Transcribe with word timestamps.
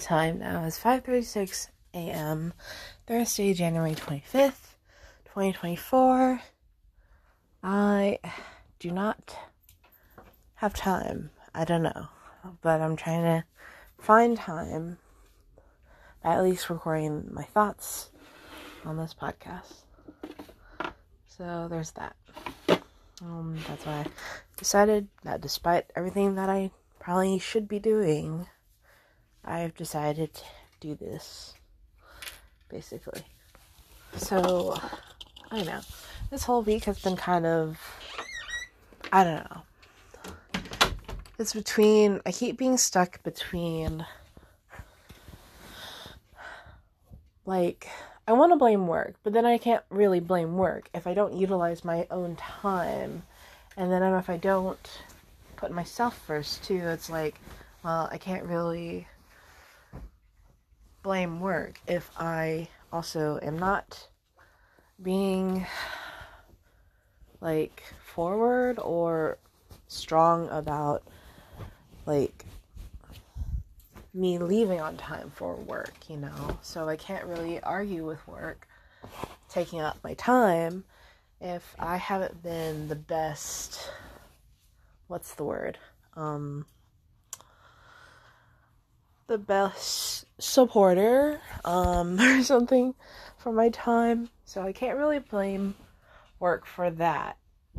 Time 0.00 0.40
now 0.40 0.64
is 0.64 0.76
5:36 0.76 1.68
a.m. 1.94 2.52
Thursday, 3.06 3.54
January 3.54 3.94
25th, 3.94 4.74
2024. 5.26 6.40
I 7.62 8.18
do 8.80 8.90
not 8.90 9.36
have 10.56 10.74
time. 10.74 11.30
I 11.54 11.64
don't 11.64 11.84
know, 11.84 12.08
but 12.60 12.80
I'm 12.80 12.96
trying 12.96 13.22
to 13.22 13.44
find 13.98 14.36
time 14.36 14.98
at 16.24 16.42
least 16.42 16.70
recording 16.70 17.28
my 17.32 17.44
thoughts 17.44 18.10
on 18.84 18.96
this 18.96 19.14
podcast. 19.14 19.74
So 21.28 21.68
there's 21.70 21.92
that. 21.92 22.16
Um, 23.22 23.58
that's 23.68 23.86
why 23.86 24.00
I 24.00 24.06
decided 24.56 25.06
that 25.22 25.40
despite 25.40 25.92
everything 25.94 26.34
that 26.34 26.50
I 26.50 26.72
probably 26.98 27.38
should 27.38 27.68
be 27.68 27.78
doing, 27.78 28.48
I've 29.44 29.74
decided 29.76 30.34
to 30.34 30.42
do 30.80 30.94
this. 30.94 31.54
Basically. 32.68 33.22
So, 34.16 34.78
I 35.50 35.56
don't 35.56 35.66
know. 35.66 35.80
This 36.30 36.44
whole 36.44 36.62
week 36.62 36.84
has 36.84 36.98
been 37.00 37.16
kind 37.16 37.46
of. 37.46 37.78
I 39.12 39.24
don't 39.24 39.50
know. 39.50 39.62
It's 41.38 41.52
between. 41.52 42.20
I 42.24 42.32
keep 42.32 42.56
being 42.56 42.76
stuck 42.76 43.22
between. 43.22 44.06
Like, 47.46 47.88
I 48.26 48.32
want 48.32 48.52
to 48.52 48.56
blame 48.56 48.86
work, 48.86 49.16
but 49.22 49.34
then 49.34 49.44
I 49.44 49.58
can't 49.58 49.84
really 49.90 50.20
blame 50.20 50.56
work 50.56 50.88
if 50.94 51.06
I 51.06 51.12
don't 51.12 51.34
utilize 51.34 51.84
my 51.84 52.06
own 52.10 52.36
time. 52.36 53.22
And 53.76 53.92
then 53.92 54.02
if 54.02 54.30
I 54.30 54.38
don't 54.38 55.00
put 55.56 55.70
myself 55.70 56.18
first, 56.26 56.64
too, 56.64 56.80
it's 56.86 57.10
like, 57.10 57.38
well, 57.82 58.08
I 58.10 58.16
can't 58.16 58.44
really 58.44 59.06
blame 61.04 61.38
work 61.38 61.78
if 61.86 62.10
I 62.18 62.66
also 62.90 63.38
am 63.42 63.58
not 63.58 64.08
being 65.00 65.66
like 67.42 67.82
forward 68.02 68.78
or 68.78 69.36
strong 69.86 70.48
about 70.48 71.02
like 72.06 72.46
me 74.14 74.38
leaving 74.38 74.80
on 74.80 74.96
time 74.96 75.30
for 75.34 75.56
work, 75.56 75.92
you 76.08 76.16
know. 76.16 76.58
So 76.62 76.88
I 76.88 76.96
can't 76.96 77.26
really 77.26 77.60
argue 77.62 78.06
with 78.06 78.26
work 78.26 78.66
taking 79.50 79.80
up 79.80 79.98
my 80.02 80.14
time 80.14 80.84
if 81.38 81.76
I 81.78 81.98
haven't 81.98 82.42
been 82.42 82.88
the 82.88 82.96
best 82.96 83.90
what's 85.08 85.34
the 85.34 85.44
word? 85.44 85.76
Um 86.16 86.64
the 89.26 89.36
best 89.36 90.23
supporter 90.38 91.40
um 91.64 92.20
or 92.20 92.42
something 92.42 92.94
for 93.38 93.52
my 93.52 93.68
time. 93.70 94.28
So 94.44 94.62
I 94.62 94.72
can't 94.72 94.98
really 94.98 95.20
blame 95.20 95.74
work 96.38 96.66
for 96.66 96.90
that. 96.90 97.36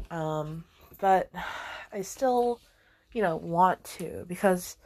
Um 0.09 0.63
but 0.99 1.29
I 1.91 2.01
still, 2.01 2.59
you 3.11 3.21
know, 3.21 3.35
want 3.35 3.83
to 3.99 4.25
because 4.27 4.77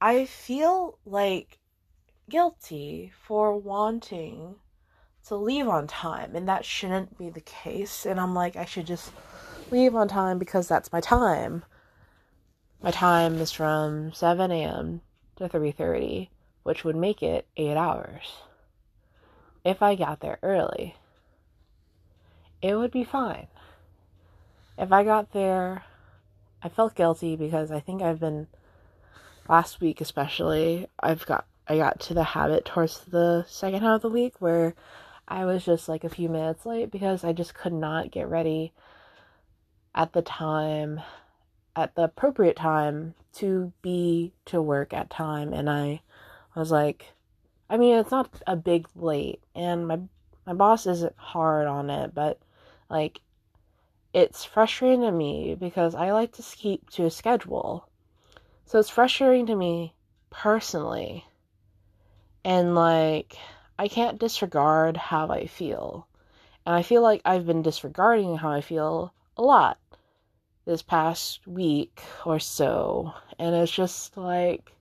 I 0.00 0.26
feel 0.26 0.98
like 1.04 1.58
guilty 2.28 3.12
for 3.26 3.56
wanting 3.56 4.56
to 5.26 5.36
leave 5.36 5.68
on 5.68 5.86
time, 5.86 6.36
and 6.36 6.48
that 6.48 6.64
shouldn't 6.64 7.16
be 7.18 7.30
the 7.30 7.40
case. 7.40 8.04
And 8.06 8.20
I'm 8.20 8.34
like, 8.34 8.56
I 8.56 8.64
should 8.64 8.86
just 8.86 9.12
leave 9.70 9.94
on 9.94 10.08
time 10.08 10.38
because 10.38 10.68
that's 10.68 10.92
my 10.92 11.00
time. 11.00 11.64
My 12.82 12.90
time 12.90 13.36
is 13.36 13.50
from 13.50 14.12
7 14.12 14.50
a.m. 14.50 15.00
to 15.36 15.48
3:30, 15.48 16.28
which 16.64 16.82
would 16.84 16.96
make 16.96 17.22
it 17.22 17.46
8 17.56 17.76
hours. 17.76 18.38
If 19.64 19.80
I 19.80 19.94
got 19.94 20.20
there 20.20 20.38
early, 20.42 20.96
it 22.60 22.74
would 22.74 22.90
be 22.90 23.04
fine. 23.04 23.46
If 24.76 24.90
I 24.90 25.04
got 25.04 25.32
there, 25.32 25.84
I 26.62 26.68
felt 26.68 26.96
guilty 26.96 27.36
because 27.36 27.70
I 27.70 27.78
think 27.78 28.02
I've 28.02 28.20
been 28.20 28.48
last 29.48 29.80
week 29.80 30.00
especially, 30.00 30.88
I've 30.98 31.24
got 31.26 31.46
I 31.66 31.78
got 31.78 32.00
to 32.00 32.14
the 32.14 32.24
habit 32.24 32.64
towards 32.64 33.00
the 33.00 33.44
second 33.48 33.80
half 33.82 33.96
of 33.96 34.02
the 34.02 34.10
week 34.10 34.34
where 34.38 34.74
I 35.26 35.46
was 35.46 35.64
just 35.64 35.88
like 35.88 36.04
a 36.04 36.10
few 36.10 36.28
minutes 36.28 36.66
late 36.66 36.90
because 36.90 37.24
I 37.24 37.32
just 37.32 37.54
could 37.54 37.72
not 37.72 38.10
get 38.10 38.28
ready 38.28 38.72
at 39.94 40.12
the 40.12 40.20
time 40.22 41.00
at 41.76 41.94
the 41.94 42.04
appropriate 42.04 42.56
time 42.56 43.14
to 43.34 43.72
be 43.80 44.32
to 44.46 44.60
work 44.60 44.92
at 44.92 45.08
time 45.08 45.52
and 45.52 45.70
I 45.70 46.02
was 46.60 46.70
like 46.70 47.12
I 47.68 47.76
mean 47.76 47.98
it's 47.98 48.10
not 48.10 48.42
a 48.46 48.56
big 48.56 48.86
late 48.94 49.42
and 49.54 49.88
my 49.88 50.00
my 50.46 50.54
boss 50.54 50.86
isn't 50.86 51.16
hard 51.16 51.66
on 51.66 51.90
it 51.90 52.14
but 52.14 52.38
like 52.90 53.20
it's 54.12 54.44
frustrating 54.44 55.02
to 55.02 55.10
me 55.10 55.56
because 55.58 55.94
I 55.94 56.12
like 56.12 56.32
to 56.32 56.42
keep 56.42 56.90
to 56.90 57.06
a 57.06 57.10
schedule 57.10 57.88
so 58.66 58.78
it's 58.78 58.90
frustrating 58.90 59.46
to 59.46 59.56
me 59.56 59.94
personally. 60.30 61.24
And 62.44 62.74
like, 62.74 63.36
I 63.78 63.88
can't 63.88 64.18
disregard 64.18 64.96
how 64.96 65.28
I 65.28 65.46
feel. 65.46 66.06
And 66.66 66.74
I 66.74 66.82
feel 66.82 67.02
like 67.02 67.22
I've 67.24 67.46
been 67.46 67.62
disregarding 67.62 68.36
how 68.36 68.50
I 68.50 68.60
feel 68.60 69.12
a 69.36 69.42
lot 69.42 69.78
this 70.64 70.82
past 70.82 71.46
week 71.46 72.02
or 72.24 72.40
so. 72.40 73.12
And 73.38 73.54
it's 73.54 73.72
just 73.72 74.16
like, 74.16 74.73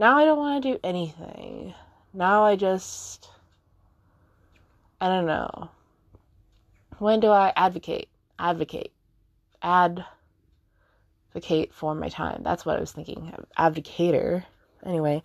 now 0.00 0.16
I 0.16 0.24
don't 0.24 0.38
want 0.38 0.62
to 0.62 0.72
do 0.72 0.80
anything. 0.82 1.74
Now 2.14 2.42
I 2.42 2.56
just, 2.56 3.28
I 4.98 5.08
don't 5.08 5.26
know. 5.26 5.68
When 6.98 7.20
do 7.20 7.28
I 7.28 7.52
advocate? 7.54 8.08
Advocate. 8.38 8.92
Advocate 9.62 10.06
for 11.74 11.94
my 11.94 12.08
time. 12.08 12.40
That's 12.42 12.64
what 12.64 12.78
I 12.78 12.80
was 12.80 12.92
thinking. 12.92 13.30
Advocator. 13.58 14.44
Anyway, 14.86 15.22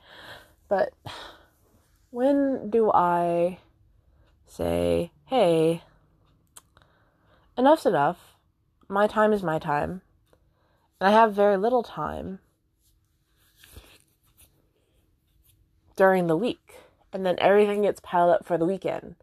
but 0.67 0.91
when 2.11 2.69
do 2.69 2.91
I 2.91 3.59
say, 4.45 5.13
hey, 5.23 5.83
enough's 7.57 7.85
enough. 7.85 8.35
My 8.89 9.07
time 9.07 9.31
is 9.31 9.41
my 9.41 9.57
time. 9.57 10.01
And 10.99 11.07
I 11.07 11.11
have 11.11 11.33
very 11.33 11.55
little 11.55 11.81
time 11.81 12.39
during 15.95 16.28
the 16.28 16.38
week. 16.38 16.75
And 17.13 17.25
then 17.25 17.35
everything 17.39 17.83
gets 17.83 18.00
piled 18.00 18.31
up 18.31 18.45
for 18.45 18.57
the 18.57 18.66
weekend. 18.66 19.16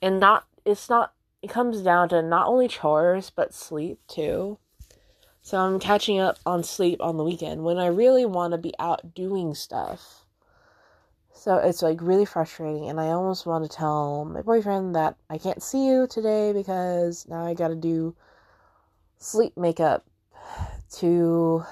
And 0.00 0.18
not, 0.20 0.46
it's 0.64 0.88
not, 0.88 1.12
it 1.42 1.50
comes 1.50 1.82
down 1.82 2.08
to 2.10 2.22
not 2.22 2.46
only 2.46 2.68
chores, 2.68 3.30
but 3.30 3.52
sleep 3.52 3.98
too 4.08 4.58
so 5.48 5.56
I'm 5.56 5.78
catching 5.78 6.20
up 6.20 6.38
on 6.44 6.62
sleep 6.62 7.00
on 7.00 7.16
the 7.16 7.24
weekend 7.24 7.64
when 7.64 7.78
I 7.78 7.86
really 7.86 8.26
want 8.26 8.52
to 8.52 8.58
be 8.58 8.74
out 8.78 9.14
doing 9.14 9.54
stuff. 9.54 10.26
So 11.32 11.56
it's 11.56 11.80
like 11.80 12.02
really 12.02 12.26
frustrating, 12.26 12.90
and 12.90 13.00
I 13.00 13.06
almost 13.06 13.46
want 13.46 13.64
to 13.64 13.74
tell 13.74 14.26
my 14.26 14.42
boyfriend 14.42 14.94
that 14.94 15.16
I 15.30 15.38
can't 15.38 15.62
see 15.62 15.86
you 15.86 16.06
today 16.06 16.52
because 16.52 17.26
now 17.30 17.46
I 17.46 17.54
got 17.54 17.68
to 17.68 17.76
do 17.76 18.14
sleep 19.16 19.56
makeup 19.56 20.04
to 20.96 21.64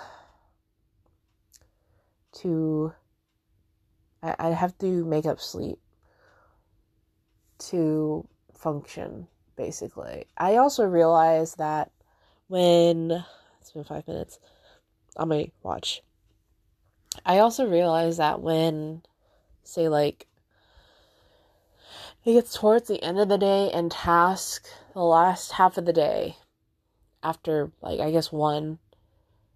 to 2.41 2.95
I, 4.27 4.49
I 4.49 4.51
have 4.51 4.77
to 4.79 5.05
make 5.05 5.27
up 5.27 5.41
sleep 5.41 5.79
to 7.59 8.27
function 8.55 9.29
basically. 9.57 10.27
I 10.37 10.57
also 10.57 10.85
realized 10.85 11.59
that 11.59 11.91
when 12.49 13.25
it's 13.61 13.73
been 13.73 13.85
five 13.85 14.07
minutes 14.07 14.39
on 15.17 15.29
my 15.29 15.51
watch. 15.63 16.03
I 17.25 17.39
also 17.39 17.67
realized 17.67 18.19
that 18.19 18.43
when, 18.43 19.03
say, 19.65 19.89
like, 19.89 20.27
it 22.25 22.35
gets 22.35 22.55
towards 22.55 22.89
the 22.89 23.03
end 23.03 23.19
of 23.19 23.29
the 23.29 23.39
day 23.39 23.71
and 23.73 23.91
task, 23.91 24.69
the 24.93 25.01
last 25.01 25.53
half 25.53 25.79
of 25.79 25.87
the 25.87 25.93
day, 25.93 26.37
after, 27.23 27.73
like, 27.81 28.01
I 28.01 28.11
guess 28.11 28.31
one, 28.31 28.79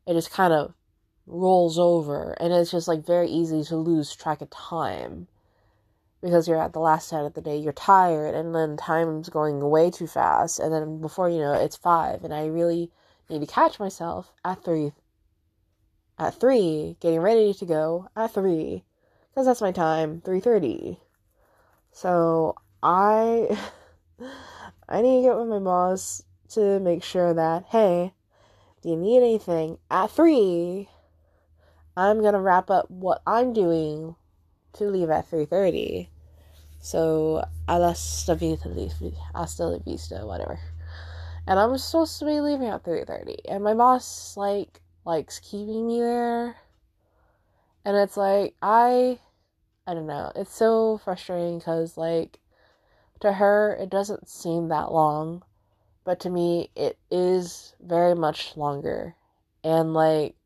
it 0.07 0.15
just 0.15 0.31
kind 0.31 0.53
of 0.53 0.73
rolls 1.27 1.79
over 1.79 2.33
and 2.41 2.53
it's 2.53 2.71
just 2.71 2.89
like 2.89 3.07
very 3.07 3.29
easy 3.29 3.63
to 3.63 3.77
lose 3.77 4.15
track 4.15 4.41
of 4.41 4.51
time 4.51 5.29
because 6.21 6.49
you're 6.49 6.61
at 6.61 6.73
the 6.73 6.81
last 6.81 7.09
side 7.09 7.25
of 7.25 7.35
the 7.35 7.41
day 7.41 7.57
you're 7.57 7.73
tired 7.73 8.35
and 8.35 8.55
then 8.55 8.77
time's 8.77 9.29
going 9.29 9.61
way 9.71 9.91
too 9.91 10.07
fast 10.07 10.59
and 10.59 10.73
then 10.73 11.01
before 11.01 11.29
you 11.29 11.39
know 11.39 11.53
it, 11.53 11.63
it's 11.63 11.77
five 11.77 12.25
and 12.25 12.35
i 12.35 12.47
really 12.47 12.91
need 13.31 13.41
to 13.41 13.47
catch 13.47 13.79
myself 13.79 14.33
at 14.45 14.65
three. 14.65 14.93
At 16.19 16.35
three, 16.35 16.97
getting 17.01 17.21
ready 17.21 17.55
to 17.55 17.65
go 17.65 18.09
at 18.15 18.35
three, 18.35 18.85
because 19.31 19.47
that's 19.47 19.63
my 19.63 19.73
time, 19.73 20.21
three 20.21 20.41
thirty. 20.41 20.99
So 21.93 22.57
I, 22.83 23.59
I 24.89 25.01
need 25.01 25.23
to 25.23 25.29
get 25.29 25.37
with 25.39 25.49
my 25.49 25.61
boss 25.61 26.23
to 26.51 26.79
make 26.81 27.03
sure 27.03 27.33
that 27.33 27.67
hey, 27.71 28.13
do 28.83 28.91
you 28.91 28.97
need 28.97 29.19
anything 29.19 29.79
at 29.91 30.11
three? 30.11 30.89
I'm 31.97 32.23
gonna 32.23 32.41
wrap 32.41 32.71
up 32.71 32.91
what 32.91 33.23
I'm 33.27 33.53
doing 33.53 34.17
to 34.75 34.85
leave 34.85 35.11
at 35.11 35.31
3.30. 35.31 36.09
So, 36.81 37.45
hasta 37.69 38.35
la 39.67 39.79
vista, 39.79 40.27
whatever. 40.27 40.59
And 41.47 41.59
I'm 41.59 41.77
supposed 41.79 42.19
to 42.21 42.25
be 42.25 42.41
leaving 42.41 42.69
at 42.69 42.85
3.30. 42.85 43.37
And 43.49 43.65
my 43.65 43.75
boss, 43.75 44.37
like, 44.37 44.81
likes 45.05 45.41
keeping 45.41 45.87
me 45.87 46.01
there. 46.01 46.57
And 47.85 47.97
it's 47.97 48.17
like, 48.17 48.55
I, 48.63 49.19
I 49.87 49.95
don't 49.95 50.07
know. 50.07 50.33
It's 50.37 50.55
so 50.55 50.99
frustrating 50.99 51.59
because, 51.59 51.97
like, 51.97 52.39
to 53.21 53.33
her, 53.33 53.77
it 53.81 53.91
doesn't 53.91 54.29
seem 54.29 54.69
that 54.69 54.93
long. 54.93 55.43
But 56.05 56.21
to 56.21 56.31
me, 56.31 56.71
it 56.75 56.99
is 57.11 57.75
very 57.81 58.15
much 58.15 58.57
longer. 58.57 59.15
And, 59.63 59.93
like, 59.93 60.37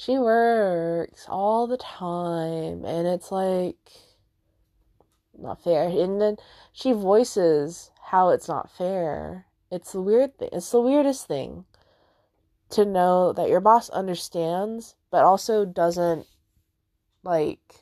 she 0.00 0.18
works 0.18 1.26
all 1.28 1.66
the 1.66 1.76
time 1.76 2.86
and 2.86 3.06
it's 3.06 3.30
like 3.30 3.76
not 5.38 5.62
fair. 5.62 5.88
And 5.88 6.18
then 6.18 6.36
she 6.72 6.92
voices 6.92 7.90
how 8.02 8.30
it's 8.30 8.48
not 8.48 8.70
fair. 8.70 9.44
It's 9.70 9.92
the 9.92 10.00
weird 10.00 10.38
thing 10.38 10.48
it's 10.52 10.70
the 10.70 10.80
weirdest 10.80 11.26
thing 11.26 11.66
to 12.70 12.86
know 12.86 13.34
that 13.34 13.50
your 13.50 13.60
boss 13.60 13.90
understands 13.90 14.96
but 15.10 15.22
also 15.22 15.66
doesn't 15.66 16.26
like 17.22 17.74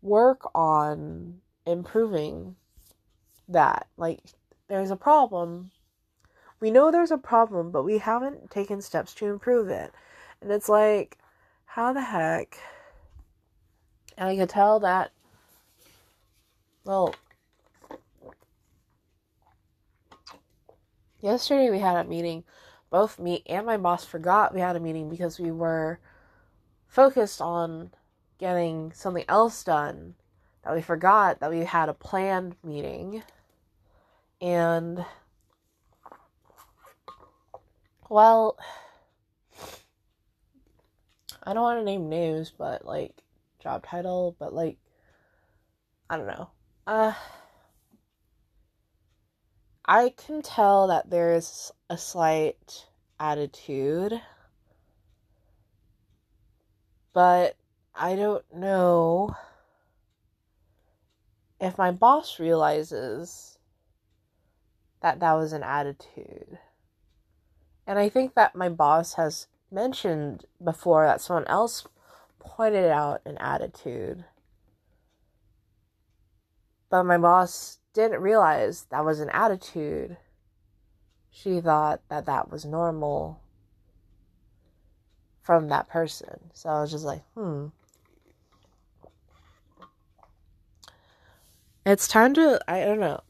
work 0.00 0.48
on 0.54 1.40
improving 1.66 2.54
that. 3.48 3.88
Like 3.96 4.20
there's 4.68 4.92
a 4.92 4.96
problem 4.96 5.72
we 6.60 6.70
know 6.70 6.90
there's 6.90 7.10
a 7.10 7.18
problem, 7.18 7.70
but 7.70 7.84
we 7.84 7.98
haven't 7.98 8.50
taken 8.50 8.80
steps 8.80 9.14
to 9.14 9.26
improve 9.26 9.68
it. 9.68 9.92
And 10.40 10.50
it's 10.50 10.68
like, 10.68 11.18
how 11.64 11.92
the 11.92 12.00
heck? 12.00 12.58
And 14.16 14.28
I 14.28 14.36
could 14.36 14.48
tell 14.48 14.80
that, 14.80 15.12
well, 16.84 17.14
yesterday 21.20 21.70
we 21.70 21.78
had 21.78 21.96
a 21.96 22.08
meeting. 22.08 22.44
Both 22.90 23.18
me 23.18 23.42
and 23.46 23.66
my 23.66 23.76
boss 23.76 24.04
forgot 24.04 24.54
we 24.54 24.60
had 24.60 24.74
a 24.74 24.80
meeting 24.80 25.08
because 25.08 25.38
we 25.38 25.50
were 25.50 26.00
focused 26.86 27.40
on 27.40 27.90
getting 28.38 28.92
something 28.92 29.24
else 29.28 29.62
done 29.62 30.14
that 30.64 30.74
we 30.74 30.82
forgot 30.82 31.40
that 31.40 31.50
we 31.50 31.60
had 31.60 31.88
a 31.88 31.94
planned 31.94 32.56
meeting. 32.64 33.22
And 34.40 35.04
well, 38.08 38.58
I 41.42 41.54
don't 41.54 41.62
want 41.62 41.80
to 41.80 41.84
name 41.84 42.08
names, 42.08 42.52
but 42.56 42.84
like 42.84 43.22
job 43.62 43.84
title, 43.86 44.36
but 44.38 44.52
like 44.52 44.78
I 46.10 46.16
don't 46.16 46.26
know. 46.26 46.50
Uh 46.86 47.14
I 49.84 50.10
can 50.10 50.42
tell 50.42 50.88
that 50.88 51.08
there's 51.08 51.72
a 51.88 51.96
slight 51.96 52.86
attitude, 53.18 54.20
but 57.14 57.56
I 57.94 58.14
don't 58.14 58.44
know 58.54 59.34
if 61.60 61.78
my 61.78 61.90
boss 61.90 62.38
realizes 62.38 63.58
that 65.00 65.20
that 65.20 65.32
was 65.32 65.52
an 65.52 65.62
attitude. 65.62 66.58
And 67.88 67.98
I 67.98 68.10
think 68.10 68.34
that 68.34 68.54
my 68.54 68.68
boss 68.68 69.14
has 69.14 69.46
mentioned 69.70 70.44
before 70.62 71.06
that 71.06 71.22
someone 71.22 71.46
else 71.46 71.88
pointed 72.38 72.90
out 72.90 73.22
an 73.24 73.38
attitude. 73.38 74.26
But 76.90 77.04
my 77.04 77.16
boss 77.16 77.78
didn't 77.94 78.20
realize 78.20 78.84
that 78.90 79.06
was 79.06 79.20
an 79.20 79.30
attitude. 79.30 80.18
She 81.30 81.62
thought 81.62 82.02
that 82.10 82.26
that 82.26 82.50
was 82.50 82.66
normal 82.66 83.40
from 85.40 85.68
that 85.68 85.88
person. 85.88 86.50
So 86.52 86.68
I 86.68 86.82
was 86.82 86.90
just 86.90 87.06
like, 87.06 87.22
hmm. 87.34 87.68
It's 91.86 92.06
time 92.06 92.34
to, 92.34 92.60
I 92.68 92.84
don't 92.84 93.00
know. 93.00 93.22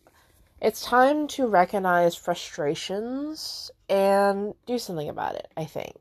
It's 0.60 0.82
time 0.82 1.28
to 1.28 1.46
recognize 1.46 2.16
frustrations 2.16 3.70
and 3.88 4.54
do 4.66 4.78
something 4.78 5.08
about 5.08 5.34
it, 5.34 5.48
I 5.56 5.64
think. 5.64 6.00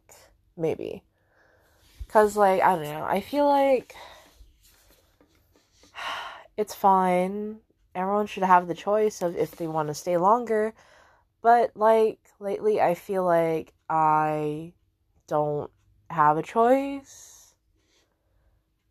Maybe. 0.55 1.03
Because, 2.05 2.35
like, 2.35 2.61
I 2.61 2.75
don't 2.75 2.83
know. 2.83 3.03
I 3.03 3.21
feel 3.21 3.47
like 3.47 3.95
it's 6.57 6.73
fine. 6.73 7.57
Everyone 7.95 8.27
should 8.27 8.43
have 8.43 8.67
the 8.67 8.75
choice 8.75 9.21
of 9.21 9.35
if 9.35 9.55
they 9.55 9.67
want 9.67 9.87
to 9.87 9.93
stay 9.93 10.17
longer. 10.17 10.73
But, 11.41 11.71
like, 11.75 12.19
lately, 12.39 12.81
I 12.81 12.93
feel 12.93 13.23
like 13.23 13.73
I 13.89 14.73
don't 15.27 15.71
have 16.09 16.37
a 16.37 16.43
choice. 16.43 17.53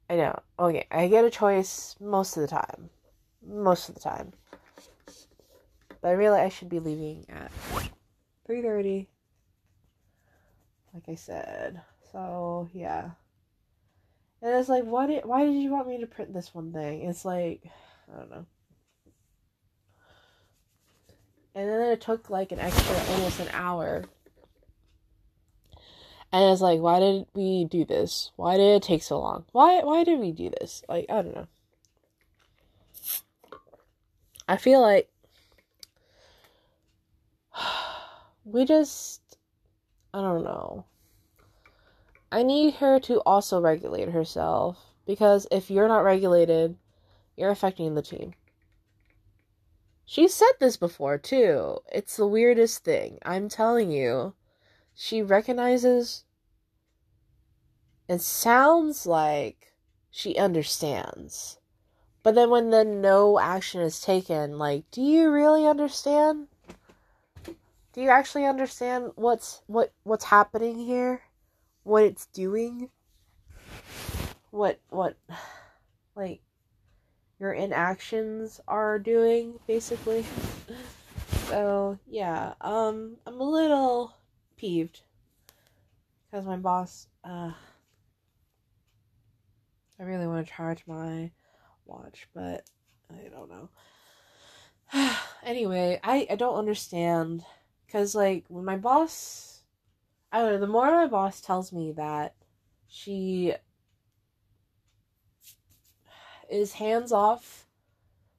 I 0.08 0.16
know. 0.16 0.38
Okay, 0.58 0.86
I 0.90 1.08
get 1.08 1.24
a 1.24 1.30
choice 1.30 1.96
most 2.00 2.36
of 2.36 2.42
the 2.42 2.48
time. 2.48 2.90
Most 3.46 3.88
of 3.88 3.94
the 3.94 4.00
time. 4.00 4.32
But 6.00 6.08
I 6.08 6.12
realize 6.12 6.46
I 6.46 6.48
should 6.48 6.68
be 6.68 6.78
leaving 6.78 7.26
at 7.28 7.50
3.30 8.48 9.06
like 10.96 11.08
i 11.08 11.14
said. 11.14 11.82
So 12.10 12.68
yeah. 12.72 13.10
And 14.40 14.54
it's 14.54 14.68
like 14.68 14.84
why 14.84 15.06
did 15.06 15.24
why 15.24 15.44
did 15.44 15.54
you 15.54 15.70
want 15.70 15.88
me 15.88 16.00
to 16.00 16.06
print 16.06 16.32
this 16.32 16.54
one 16.54 16.72
thing? 16.72 17.02
It's 17.02 17.24
like 17.24 17.62
i 18.12 18.18
don't 18.18 18.30
know. 18.30 18.46
And 21.54 21.68
then 21.68 21.80
it 21.92 22.00
took 22.00 22.30
like 22.30 22.52
an 22.52 22.58
extra 22.58 22.96
almost 23.14 23.40
an 23.40 23.48
hour. 23.52 24.04
And 26.32 26.52
it's 26.52 26.62
like 26.62 26.80
why 26.80 26.98
did 26.98 27.26
we 27.34 27.66
do 27.66 27.84
this? 27.84 28.30
Why 28.36 28.56
did 28.56 28.76
it 28.76 28.82
take 28.82 29.02
so 29.02 29.20
long? 29.20 29.44
Why 29.52 29.82
why 29.84 30.02
did 30.04 30.18
we 30.18 30.32
do 30.32 30.50
this? 30.58 30.82
Like 30.88 31.06
i 31.10 31.22
don't 31.22 31.34
know. 31.34 31.48
I 34.48 34.56
feel 34.56 34.80
like 34.80 35.10
we 38.46 38.64
just 38.64 39.36
I 40.14 40.22
don't 40.22 40.44
know. 40.44 40.86
I 42.32 42.42
need 42.42 42.74
her 42.74 42.98
to 43.00 43.20
also 43.26 43.60
regulate 43.60 44.08
herself 44.08 44.78
because 45.04 45.46
if 45.50 45.70
you're 45.70 45.88
not 45.88 46.04
regulated, 46.04 46.76
you're 47.36 47.50
affecting 47.50 47.94
the 47.94 48.02
team. 48.02 48.32
She 50.06 50.28
said 50.28 50.52
this 50.58 50.76
before 50.76 51.18
too. 51.18 51.78
It's 51.92 52.16
the 52.16 52.26
weirdest 52.26 52.84
thing. 52.84 53.18
I'm 53.24 53.48
telling 53.48 53.90
you. 53.90 54.34
She 54.94 55.20
recognizes 55.20 56.24
and 58.08 58.22
sounds 58.22 59.04
like 59.04 59.74
she 60.10 60.36
understands. 60.36 61.58
But 62.22 62.34
then 62.34 62.48
when 62.50 62.70
the 62.70 62.84
no 62.84 63.38
action 63.38 63.82
is 63.82 64.00
taken, 64.00 64.58
like, 64.58 64.90
do 64.90 65.02
you 65.02 65.30
really 65.30 65.66
understand? 65.66 66.48
Do 67.96 68.02
you 68.02 68.10
actually 68.10 68.44
understand 68.44 69.10
what's 69.14 69.62
what 69.66 69.90
what's 70.02 70.26
happening 70.26 70.78
here? 70.78 71.22
What 71.82 72.02
it's 72.04 72.26
doing? 72.26 72.90
What 74.50 74.80
what 74.90 75.16
like 76.14 76.42
your 77.40 77.54
inactions 77.54 78.60
are 78.68 78.98
doing 78.98 79.58
basically? 79.66 80.26
so, 81.48 81.98
yeah, 82.06 82.52
um 82.60 83.16
I'm 83.26 83.40
a 83.40 83.50
little 83.50 84.14
peeved 84.58 85.00
cuz 86.30 86.44
my 86.44 86.58
boss 86.58 87.06
uh 87.24 87.52
I 89.98 90.02
really 90.02 90.26
want 90.26 90.46
to 90.46 90.52
charge 90.52 90.82
my 90.86 91.30
watch, 91.86 92.28
but 92.34 92.68
I 93.10 93.28
don't 93.30 93.48
know. 93.48 93.70
anyway, 95.42 95.98
I 96.04 96.26
I 96.28 96.36
don't 96.36 96.58
understand 96.58 97.42
because, 97.86 98.14
like, 98.14 98.44
when 98.48 98.64
my 98.64 98.76
boss, 98.76 99.62
I 100.32 100.40
don't 100.40 100.52
know, 100.52 100.60
the 100.60 100.66
more 100.66 100.90
my 100.90 101.06
boss 101.06 101.40
tells 101.40 101.72
me 101.72 101.92
that 101.92 102.34
she 102.88 103.54
is 106.50 106.74
hands 106.74 107.12
off 107.12 107.66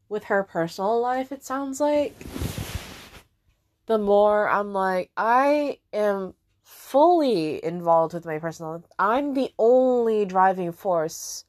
with 0.09 0.25
her 0.25 0.43
personal 0.43 0.99
life, 1.01 1.31
it 1.31 1.43
sounds 1.43 1.79
like, 1.79 2.15
the 3.85 3.97
more 3.97 4.49
I'm 4.49 4.73
like, 4.73 5.11
I 5.15 5.79
am 5.93 6.33
fully 6.63 7.63
involved 7.63 8.13
with 8.13 8.25
my 8.25 8.39
personal 8.39 8.73
life. 8.73 8.83
I'm 8.99 9.33
the 9.33 9.51
only 9.57 10.25
driving 10.25 10.71
force 10.71 11.45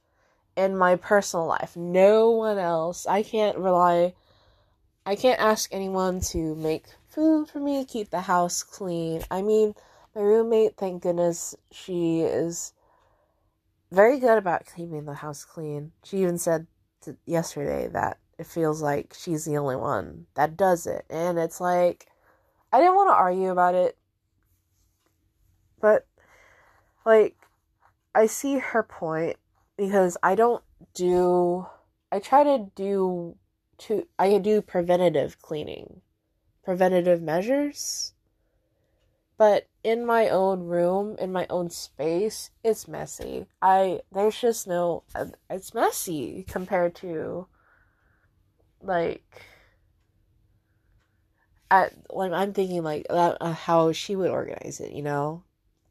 in 0.57 0.77
my 0.77 0.97
personal 0.97 1.47
life. 1.47 1.77
No 1.77 2.31
one 2.31 2.59
else. 2.59 3.07
I 3.07 3.23
can't 3.23 3.59
rely 3.59 4.15
I 5.09 5.17
can't 5.17 5.41
ask 5.41 5.73
anyone 5.73 6.21
to 6.33 6.55
make 6.55 6.85
food 7.19 7.49
for 7.49 7.59
me, 7.59 7.85
keep 7.85 8.11
the 8.11 8.21
house 8.21 8.63
clean. 8.63 9.25
I 9.29 9.43
mean, 9.43 9.75
my 10.15 10.21
roommate, 10.23 10.77
thank 10.77 11.03
goodness, 11.03 11.57
she 11.73 12.21
is 12.21 12.73
very 13.91 14.21
good 14.21 14.39
about 14.39 14.67
keeping 14.67 15.05
the 15.05 15.15
house 15.15 15.45
clean. 15.45 15.91
She 16.05 16.19
even 16.19 16.39
said 16.39 16.69
to, 17.01 17.17
yesterday 17.27 17.89
that 17.89 18.19
it 18.39 18.47
feels 18.47 18.81
like 18.81 19.17
she's 19.19 19.45
the 19.45 19.57
only 19.57 19.75
one 19.75 20.27
that 20.35 20.57
does 20.57 20.87
it. 20.87 21.07
And 21.11 21.41
it's 21.41 21.61
like, 21.61 22.07
I 22.73 22.79
didn't 22.79 22.95
want 22.95 23.11
to 23.11 23.15
argue 23.15 23.51
about 23.51 23.75
it, 23.75 23.99
but 25.81 26.07
like, 27.05 27.35
I 28.15 28.27
see 28.27 28.59
her 28.59 28.85
point 28.85 29.39
because 29.77 30.17
I 30.23 30.37
don't 30.37 30.63
do, 30.95 31.67
I 32.13 32.21
try 32.21 32.45
to 32.45 32.71
do, 32.77 33.35
to, 33.79 34.07
I 34.21 34.39
do 34.39 34.63
preventative 34.63 35.43
cleaning, 35.43 36.01
preventative 36.69 37.23
measures. 37.23 38.13
But 39.39 39.69
in 39.83 40.05
my 40.05 40.29
own 40.29 40.65
room, 40.65 41.17
in 41.19 41.33
my 41.33 41.47
own 41.49 41.71
space, 41.71 42.51
it's 42.63 42.87
messy. 42.87 43.47
I, 43.63 44.03
there's 44.13 44.39
just 44.39 44.67
no, 44.67 45.03
it's 45.49 45.73
messy 45.73 46.45
compared 46.47 46.95
to 46.97 47.47
like 48.83 49.47
at 51.71 51.95
like 52.11 52.33
I'm 52.33 52.53
thinking 52.53 52.83
like 52.83 53.07
that 53.09 53.39
uh, 53.41 53.55
how 53.55 53.93
she 53.93 54.15
would 54.15 54.31
organize 54.31 54.79
it, 54.79 54.93
you 54.93 55.03
know. 55.03 55.45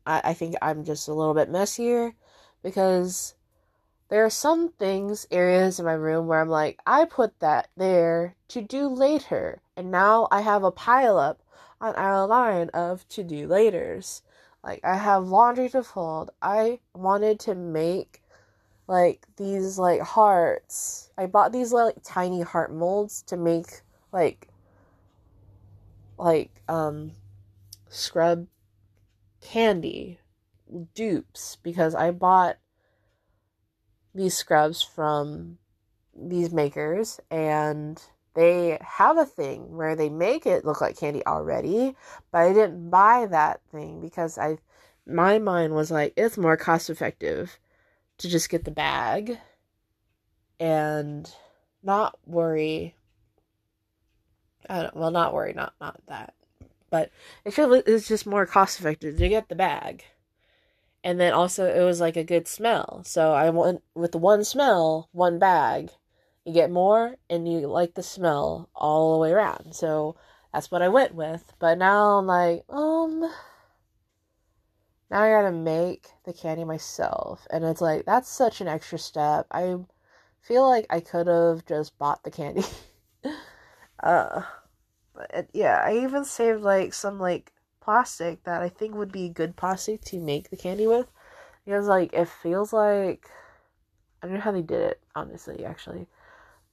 I 0.06 0.22
I 0.26 0.34
think 0.36 0.54
I'm 0.62 0.86
just 0.86 1.08
a 1.08 1.14
little 1.16 1.34
bit 1.34 1.50
messier 1.50 2.14
because 2.62 3.34
there 4.10 4.24
are 4.24 4.30
some 4.30 4.70
things 4.70 5.28
areas 5.32 5.80
in 5.80 5.86
my 5.86 5.94
room 5.94 6.28
where 6.28 6.42
I'm 6.42 6.50
like 6.50 6.80
I 6.86 7.06
put 7.06 7.40
that 7.40 7.70
there 7.76 8.36
to 8.50 8.62
do 8.62 8.88
later, 8.88 9.62
and 9.76 9.92
now 9.92 10.28
I 10.32 10.42
have 10.42 10.64
a 10.64 10.72
pile 10.72 11.18
up 11.18 11.42
on 11.82 11.96
our 11.96 12.26
line 12.28 12.70
of 12.70 13.08
to 13.10 13.24
do 13.24 13.48
laters. 13.48 14.22
Like 14.64 14.80
I 14.84 14.96
have 14.98 15.28
laundry 15.28 15.70
to 15.70 15.84
fold. 15.84 16.32
I 16.42 16.80
wanted 16.94 17.40
to 17.42 17.56
make 17.56 18.22
like 18.88 19.28
these 19.36 19.78
like 19.78 20.02
hearts. 20.02 21.12
I 21.18 21.26
bought 21.26 21.52
these 21.52 21.74
like 21.74 21.96
tiny 22.04 22.42
heart 22.42 22.74
molds 22.74 23.22
to 23.24 23.38
make 23.38 23.82
like 24.12 24.48
like 26.18 26.52
um 26.68 27.12
scrub 27.90 28.48
candy 29.42 30.20
dupes 30.94 31.58
because 31.64 31.96
I 31.96 32.12
bought 32.12 32.58
these 34.18 34.36
scrubs 34.36 34.82
from 34.82 35.58
these 36.16 36.52
makers 36.52 37.20
and 37.30 38.02
they 38.34 38.78
have 38.82 39.18
a 39.18 39.26
thing 39.26 39.76
where 39.76 39.96
they 39.96 40.10
make 40.10 40.46
it 40.46 40.66
look 40.66 40.82
like 40.82 40.98
candy 40.98 41.26
already, 41.26 41.96
but 42.32 42.40
I 42.40 42.54
didn't 42.54 42.90
buy 42.90 43.26
that 43.32 43.62
thing 43.72 44.00
because 44.00 44.38
I 44.38 44.58
my 45.08 45.40
mind 45.40 45.74
was 45.74 45.90
like 45.90 46.14
it's 46.16 46.38
more 46.38 46.58
cost 46.58 46.90
effective 46.90 47.58
to 48.20 48.28
just 48.30 48.50
get 48.50 48.66
the 48.66 48.72
bag 48.72 49.40
and 50.60 51.32
not 51.82 52.18
worry. 52.26 52.96
well, 54.70 55.12
not 55.12 55.34
worry, 55.34 55.54
not 55.54 55.74
not 55.82 56.00
that, 56.08 56.34
but 56.90 57.12
it 57.46 57.54
should 57.54 57.88
it's 57.88 58.08
just 58.08 58.28
more 58.28 58.46
cost 58.46 58.80
effective 58.80 59.18
to 59.18 59.30
get 59.30 59.50
the 59.50 59.56
bag, 59.56 60.04
and 61.08 61.22
then 61.22 61.32
also 61.32 61.66
it 61.66 61.86
was 61.86 62.02
like 62.02 62.18
a 62.18 62.24
good 62.26 62.50
smell. 62.50 63.02
So 63.06 63.32
I 63.32 63.50
went 63.50 63.82
with 63.96 64.14
one 64.14 64.44
smell, 64.44 65.08
one 65.14 65.40
bag. 65.40 65.90
You 66.44 66.52
get 66.52 66.70
more, 66.70 67.16
and 67.30 67.50
you 67.50 67.66
like 67.68 67.94
the 67.94 68.04
smell 68.04 68.70
all 68.76 69.14
the 69.14 69.20
way 69.20 69.32
around. 69.32 69.74
So 69.74 70.18
that's 70.52 70.70
what 70.70 70.82
I 70.82 70.90
went 70.90 71.16
with. 71.16 71.54
But 71.60 71.78
now 71.78 72.18
I'm 72.18 72.28
like, 72.28 72.66
um, 72.68 73.22
now 75.10 75.22
I 75.22 75.30
gotta 75.30 75.54
make 75.54 76.10
the 76.26 76.34
candy 76.34 76.66
myself. 76.66 77.48
And 77.52 77.64
it's 77.64 77.80
like, 77.80 78.04
that's 78.06 78.28
such 78.28 78.60
an 78.60 78.68
extra 78.68 79.00
step. 79.00 79.48
I 79.50 79.78
feel 80.42 80.70
like 80.70 80.88
I 80.90 81.00
could 81.00 81.28
have 81.28 81.66
just 81.66 81.98
bought 81.98 82.26
the 82.26 82.32
candy. 82.32 82.66
uh, 84.04 84.42
but 85.16 85.32
it, 85.34 85.50
yeah, 85.54 85.82
I 85.86 86.00
even 86.00 86.26
saved 86.26 86.64
like 86.64 86.94
some 86.94 87.18
like 87.18 87.54
plastic 87.88 88.44
that 88.44 88.62
I 88.62 88.70
think 88.70 88.96
would 88.96 89.12
be 89.12 89.30
good 89.30 89.56
plastic 89.56 90.02
to 90.06 90.20
make 90.20 90.50
the 90.50 90.58
candy 90.58 90.88
with. 90.88 91.10
Because 91.66 91.88
like, 91.88 92.14
it 92.14 92.28
feels 92.28 92.74
like, 92.74 93.30
I 94.22 94.28
don't 94.28 94.36
know 94.36 94.42
how 94.42 94.52
they 94.52 94.62
did 94.62 94.82
it, 94.82 95.02
honestly, 95.16 95.64
actually. 95.66 96.08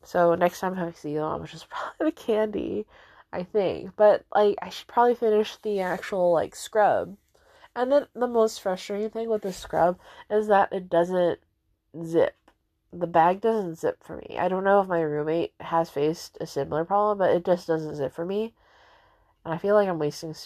So 0.02 0.35
next 0.35 0.61
time 0.61 0.78
I 0.78 0.90
see 0.92 1.14
them, 1.14 1.25
I'm 1.25 1.47
just 1.47 1.68
probably 1.71 2.11
the 2.11 2.12
candy, 2.12 2.87
I 3.33 3.44
think. 3.44 3.92
But 3.97 4.25
like, 4.35 4.56
I 4.61 4.71
should 4.71 4.88
probably 4.88 5.14
finish 5.14 5.56
the 5.62 5.80
actual 5.80 6.33
like 6.33 6.56
scrub 6.56 7.16
and 7.76 7.90
then 7.90 8.06
the 8.14 8.26
most 8.28 8.61
frustrating 8.61 9.11
thing 9.11 9.28
with 9.28 9.42
the 9.42 9.52
scrub 9.52 9.99
is 10.30 10.47
that 10.47 10.73
it 10.73 10.88
doesn't 10.88 11.40
zip. 12.04 12.37
The 12.92 13.09
bag 13.09 13.40
doesn't 13.40 13.76
zip 13.76 14.04
for 14.04 14.16
me. 14.16 14.37
I 14.38 14.49
don't 14.49 14.62
know 14.62 14.80
if 14.80 14.87
my 14.87 15.00
roommate 15.00 15.54
has 15.59 15.90
faced 15.90 16.38
a 16.40 16.47
similar 16.47 16.85
problem, 16.85 17.18
but 17.18 17.35
it 17.35 17.44
just 17.44 17.66
doesn't 17.66 17.97
zip 17.97 18.14
for 18.14 18.25
me. 18.25 18.54
And 19.44 19.52
I 19.52 19.59
feel 19.59 19.75
like 19.75 19.88
I'm 19.88 19.99
wasting. 19.99 20.35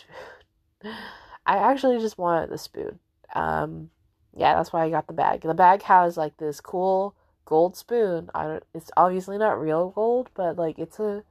I 0.84 1.56
actually 1.56 1.98
just 1.98 2.18
wanted 2.18 2.50
the 2.50 2.58
spoon. 2.58 2.98
Um, 3.34 3.90
yeah, 4.34 4.54
that's 4.54 4.72
why 4.72 4.84
I 4.84 4.90
got 4.90 5.06
the 5.06 5.12
bag. 5.12 5.42
The 5.42 5.54
bag 5.54 5.82
has 5.82 6.16
like 6.16 6.36
this 6.36 6.60
cool 6.60 7.14
gold 7.44 7.76
spoon. 7.76 8.30
I 8.34 8.44
don't, 8.44 8.64
it's 8.74 8.90
obviously 8.96 9.38
not 9.38 9.60
real 9.60 9.90
gold, 9.90 10.30
but 10.34 10.56
like 10.56 10.78
it's 10.78 10.98
a 11.00 11.24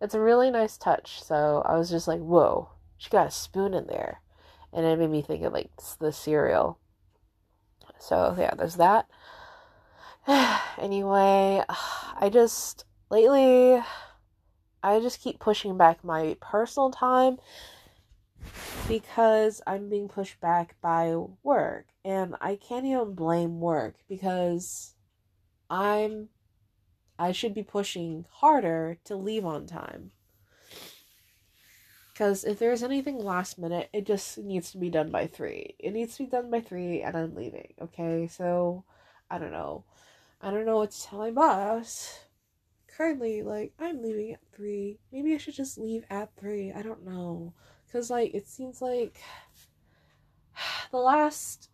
it's 0.00 0.14
a 0.14 0.20
really 0.20 0.50
nice 0.50 0.76
touch. 0.76 1.22
So 1.22 1.62
I 1.66 1.76
was 1.76 1.90
just 1.90 2.08
like, 2.08 2.20
whoa, 2.20 2.70
she 2.96 3.10
got 3.10 3.26
a 3.26 3.30
spoon 3.30 3.74
in 3.74 3.86
there 3.86 4.20
and 4.72 4.84
it 4.84 4.98
made 4.98 5.10
me 5.10 5.22
think 5.22 5.42
of 5.42 5.52
like 5.52 5.70
the 5.98 6.12
cereal. 6.12 6.78
So 7.98 8.34
yeah, 8.38 8.54
there's 8.56 8.76
that. 8.76 9.06
anyway, 10.78 11.62
I 11.68 12.30
just 12.32 12.84
lately 13.10 13.82
I 14.82 15.00
just 15.00 15.20
keep 15.20 15.38
pushing 15.38 15.76
back 15.76 16.04
my 16.04 16.36
personal 16.40 16.90
time 16.90 17.38
because 18.88 19.60
I'm 19.66 19.88
being 19.88 20.08
pushed 20.08 20.40
back 20.40 20.76
by 20.80 21.14
work 21.42 21.86
and 22.04 22.34
I 22.40 22.56
can't 22.56 22.86
even 22.86 23.14
blame 23.14 23.60
work 23.60 23.96
because 24.08 24.94
I'm 25.68 26.28
I 27.18 27.32
should 27.32 27.52
be 27.52 27.64
pushing 27.64 28.26
harder 28.30 28.98
to 29.04 29.16
leave 29.16 29.44
on 29.44 29.66
time. 29.66 30.12
Because 32.12 32.44
if 32.44 32.58
there's 32.58 32.82
anything 32.82 33.18
last 33.18 33.58
minute, 33.58 33.90
it 33.92 34.06
just 34.06 34.38
needs 34.38 34.72
to 34.72 34.78
be 34.78 34.90
done 34.90 35.10
by 35.10 35.26
three. 35.26 35.74
It 35.78 35.92
needs 35.92 36.16
to 36.16 36.24
be 36.24 36.30
done 36.30 36.50
by 36.50 36.60
three, 36.60 37.02
and 37.02 37.16
I'm 37.16 37.34
leaving. 37.34 37.74
Okay, 37.80 38.26
so 38.26 38.84
I 39.30 39.38
don't 39.38 39.52
know. 39.52 39.84
I 40.40 40.50
don't 40.50 40.66
know 40.66 40.78
what 40.78 40.92
to 40.92 41.02
tell 41.02 41.18
my 41.18 41.30
boss. 41.30 42.20
Currently, 42.96 43.42
like 43.42 43.72
I'm 43.78 44.02
leaving 44.02 44.32
at 44.32 44.40
three. 44.52 44.98
Maybe 45.12 45.34
I 45.34 45.38
should 45.38 45.54
just 45.54 45.78
leave 45.78 46.04
at 46.10 46.30
three. 46.36 46.72
I 46.72 46.82
don't 46.82 47.04
know. 47.04 47.52
Cause 47.92 48.10
like 48.10 48.34
it 48.34 48.46
seems 48.46 48.82
like 48.82 49.20
the 50.90 50.98
last 50.98 51.70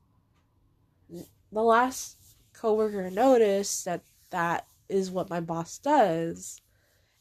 the 1.09 1.62
last 1.62 2.16
coworker 2.52 3.11
noticed 3.11 3.85
that 3.85 4.02
that 4.30 4.66
is 4.88 5.11
what 5.11 5.30
my 5.30 5.40
boss 5.40 5.78
does 5.78 6.61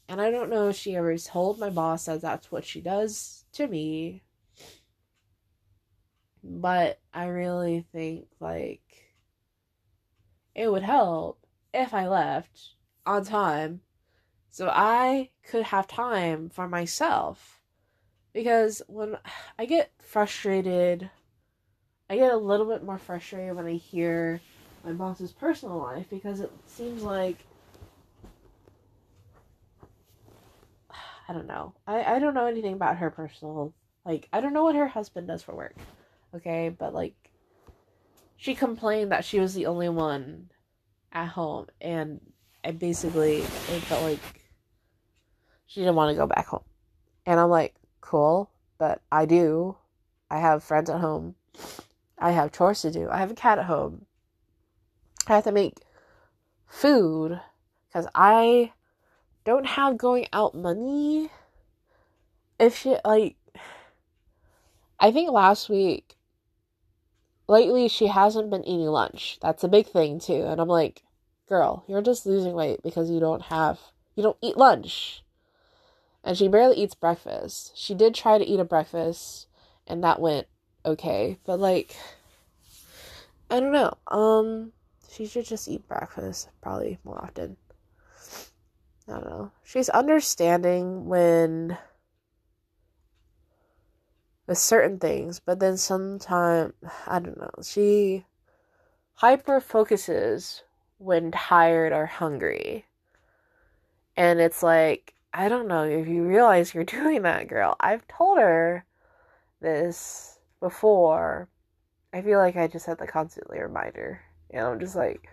and 0.08 0.20
I 0.20 0.30
don't 0.30 0.50
know 0.50 0.68
if 0.68 0.76
she 0.76 0.96
ever 0.96 1.16
told 1.16 1.58
my 1.58 1.70
boss 1.70 2.04
that 2.06 2.20
that's 2.20 2.52
what 2.52 2.64
she 2.64 2.80
does 2.80 3.44
to 3.52 3.66
me. 3.66 4.22
But 6.42 7.00
I 7.12 7.26
really 7.26 7.86
think, 7.90 8.26
like, 8.38 8.82
it 10.54 10.70
would 10.70 10.82
help 10.82 11.46
if 11.72 11.94
I 11.94 12.06
left 12.06 12.74
on 13.06 13.24
time 13.24 13.80
so 14.50 14.68
I 14.68 15.30
could 15.42 15.64
have 15.64 15.86
time 15.86 16.50
for 16.50 16.68
myself. 16.68 17.60
Because 18.34 18.82
when 18.88 19.16
I 19.58 19.64
get 19.64 19.92
frustrated, 20.02 21.08
I 22.10 22.16
get 22.16 22.32
a 22.32 22.36
little 22.36 22.66
bit 22.66 22.84
more 22.84 22.98
frustrated 22.98 23.56
when 23.56 23.66
I 23.66 23.74
hear 23.74 24.40
my 24.84 24.92
boss's 24.92 25.32
personal 25.32 25.78
life 25.78 26.06
because 26.10 26.40
it 26.40 26.52
seems 26.66 27.02
like 27.02 27.38
I 31.28 31.32
don't 31.32 31.46
know. 31.46 31.72
I, 31.86 32.16
I 32.16 32.18
don't 32.18 32.34
know 32.34 32.46
anything 32.46 32.74
about 32.74 32.98
her 32.98 33.08
personal 33.08 33.72
like 34.04 34.28
I 34.32 34.40
don't 34.40 34.52
know 34.52 34.64
what 34.64 34.74
her 34.74 34.88
husband 34.88 35.28
does 35.28 35.42
for 35.42 35.54
work. 35.54 35.76
Okay, 36.34 36.68
but 36.68 36.92
like 36.92 37.14
she 38.36 38.54
complained 38.54 39.12
that 39.12 39.24
she 39.24 39.40
was 39.40 39.54
the 39.54 39.66
only 39.66 39.88
one 39.88 40.50
at 41.12 41.28
home 41.28 41.66
and 41.80 42.20
I 42.64 42.72
basically 42.72 43.36
it 43.38 43.82
felt 43.82 44.02
like 44.02 44.20
she 45.66 45.80
didn't 45.80 45.94
want 45.94 46.10
to 46.10 46.20
go 46.20 46.26
back 46.26 46.46
home. 46.46 46.64
And 47.24 47.40
I'm 47.40 47.48
like, 47.48 47.74
cool, 48.04 48.50
but 48.78 49.00
I 49.10 49.24
do. 49.24 49.76
I 50.30 50.38
have 50.38 50.62
friends 50.62 50.90
at 50.90 51.00
home. 51.00 51.34
I 52.18 52.32
have 52.32 52.52
chores 52.52 52.82
to 52.82 52.90
do. 52.90 53.08
I 53.10 53.18
have 53.18 53.30
a 53.30 53.34
cat 53.34 53.58
at 53.58 53.64
home. 53.64 54.04
I 55.26 55.34
have 55.34 55.44
to 55.44 55.52
make 55.52 55.78
food 56.66 57.40
because 57.88 58.06
I 58.14 58.72
don't 59.44 59.66
have 59.66 59.96
going 59.96 60.26
out 60.32 60.54
money, 60.54 61.30
if 62.58 62.78
she 62.78 62.96
like, 63.04 63.36
I 64.98 65.10
think 65.10 65.30
last 65.30 65.68
week 65.68 66.16
lately 67.46 67.88
she 67.88 68.06
hasn't 68.06 68.50
been 68.50 68.64
eating 68.64 68.86
lunch. 68.86 69.38
That's 69.40 69.64
a 69.64 69.68
big 69.68 69.86
thing 69.86 70.18
too. 70.18 70.44
And 70.44 70.60
I'm 70.60 70.68
like, 70.68 71.02
girl, 71.48 71.84
you're 71.86 72.02
just 72.02 72.26
losing 72.26 72.54
weight 72.54 72.82
because 72.82 73.10
you 73.10 73.20
don't 73.20 73.42
have, 73.42 73.78
you 74.14 74.22
don't 74.22 74.38
eat 74.42 74.56
lunch. 74.56 75.22
And 76.24 76.36
she 76.36 76.48
barely 76.48 76.76
eats 76.76 76.94
breakfast. 76.94 77.72
She 77.76 77.94
did 77.94 78.14
try 78.14 78.38
to 78.38 78.44
eat 78.44 78.58
a 78.58 78.64
breakfast 78.64 79.46
and 79.86 80.02
that 80.02 80.20
went 80.20 80.46
okay. 80.84 81.38
But 81.44 81.60
like, 81.60 81.94
I 83.50 83.60
don't 83.60 83.72
know. 83.72 83.92
Um, 84.08 84.72
she 85.10 85.26
should 85.26 85.44
just 85.44 85.68
eat 85.68 85.86
breakfast 85.86 86.48
probably 86.62 86.98
more 87.04 87.22
often. 87.22 87.56
I 89.06 89.12
don't 89.12 89.26
know. 89.26 89.52
She's 89.62 89.90
understanding 89.90 91.06
when 91.06 91.76
with 94.46 94.58
certain 94.58 94.98
things, 94.98 95.40
but 95.40 95.60
then 95.60 95.76
sometimes 95.76 96.72
I 97.06 97.18
don't 97.18 97.38
know. 97.38 97.50
She 97.62 98.24
hyper 99.14 99.60
focuses 99.60 100.62
when 100.98 101.30
tired 101.30 101.92
or 101.92 102.06
hungry. 102.06 102.86
And 104.16 104.40
it's 104.40 104.62
like, 104.62 105.13
I 105.36 105.48
don't 105.48 105.66
know 105.66 105.82
if 105.82 106.06
you 106.06 106.22
realize 106.22 106.72
you're 106.72 106.84
doing 106.84 107.22
that, 107.22 107.48
girl. 107.48 107.74
I've 107.80 108.06
told 108.06 108.38
her 108.38 108.86
this 109.60 110.38
before. 110.60 111.48
I 112.12 112.22
feel 112.22 112.38
like 112.38 112.56
I 112.56 112.68
just 112.68 112.86
had 112.86 112.98
the 112.98 113.08
constantly 113.08 113.60
remind 113.60 113.96
her. 113.96 114.22
And 114.50 114.64
I'm 114.64 114.78
just 114.78 114.94
like, 114.94 115.28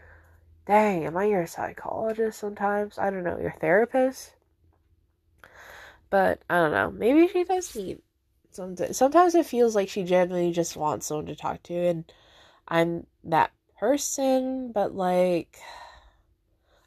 dang, 0.66 1.06
am 1.06 1.16
I 1.16 1.26
your 1.26 1.46
psychologist 1.46 2.40
sometimes? 2.40 2.98
I 2.98 3.12
don't 3.12 3.24
know, 3.24 3.38
your 3.38 3.54
therapist? 3.62 4.34
But 6.10 6.42
I 6.50 6.58
don't 6.58 6.72
know. 6.72 6.90
Maybe 6.90 7.28
she 7.28 7.44
does 7.44 7.76
need 7.76 8.02
sometimes. 8.50 8.98
Sometimes 8.98 9.36
it 9.36 9.46
feels 9.46 9.76
like 9.76 9.88
she 9.88 10.04
genuinely 10.04 10.52
just 10.52 10.76
wants 10.76 11.06
someone 11.06 11.28
to 11.28 11.36
talk 11.36 11.62
to, 11.64 11.74
and 11.74 12.12
I'm 12.68 13.06
that 13.24 13.52
person. 13.80 14.72
But 14.74 14.96
like, 14.96 15.58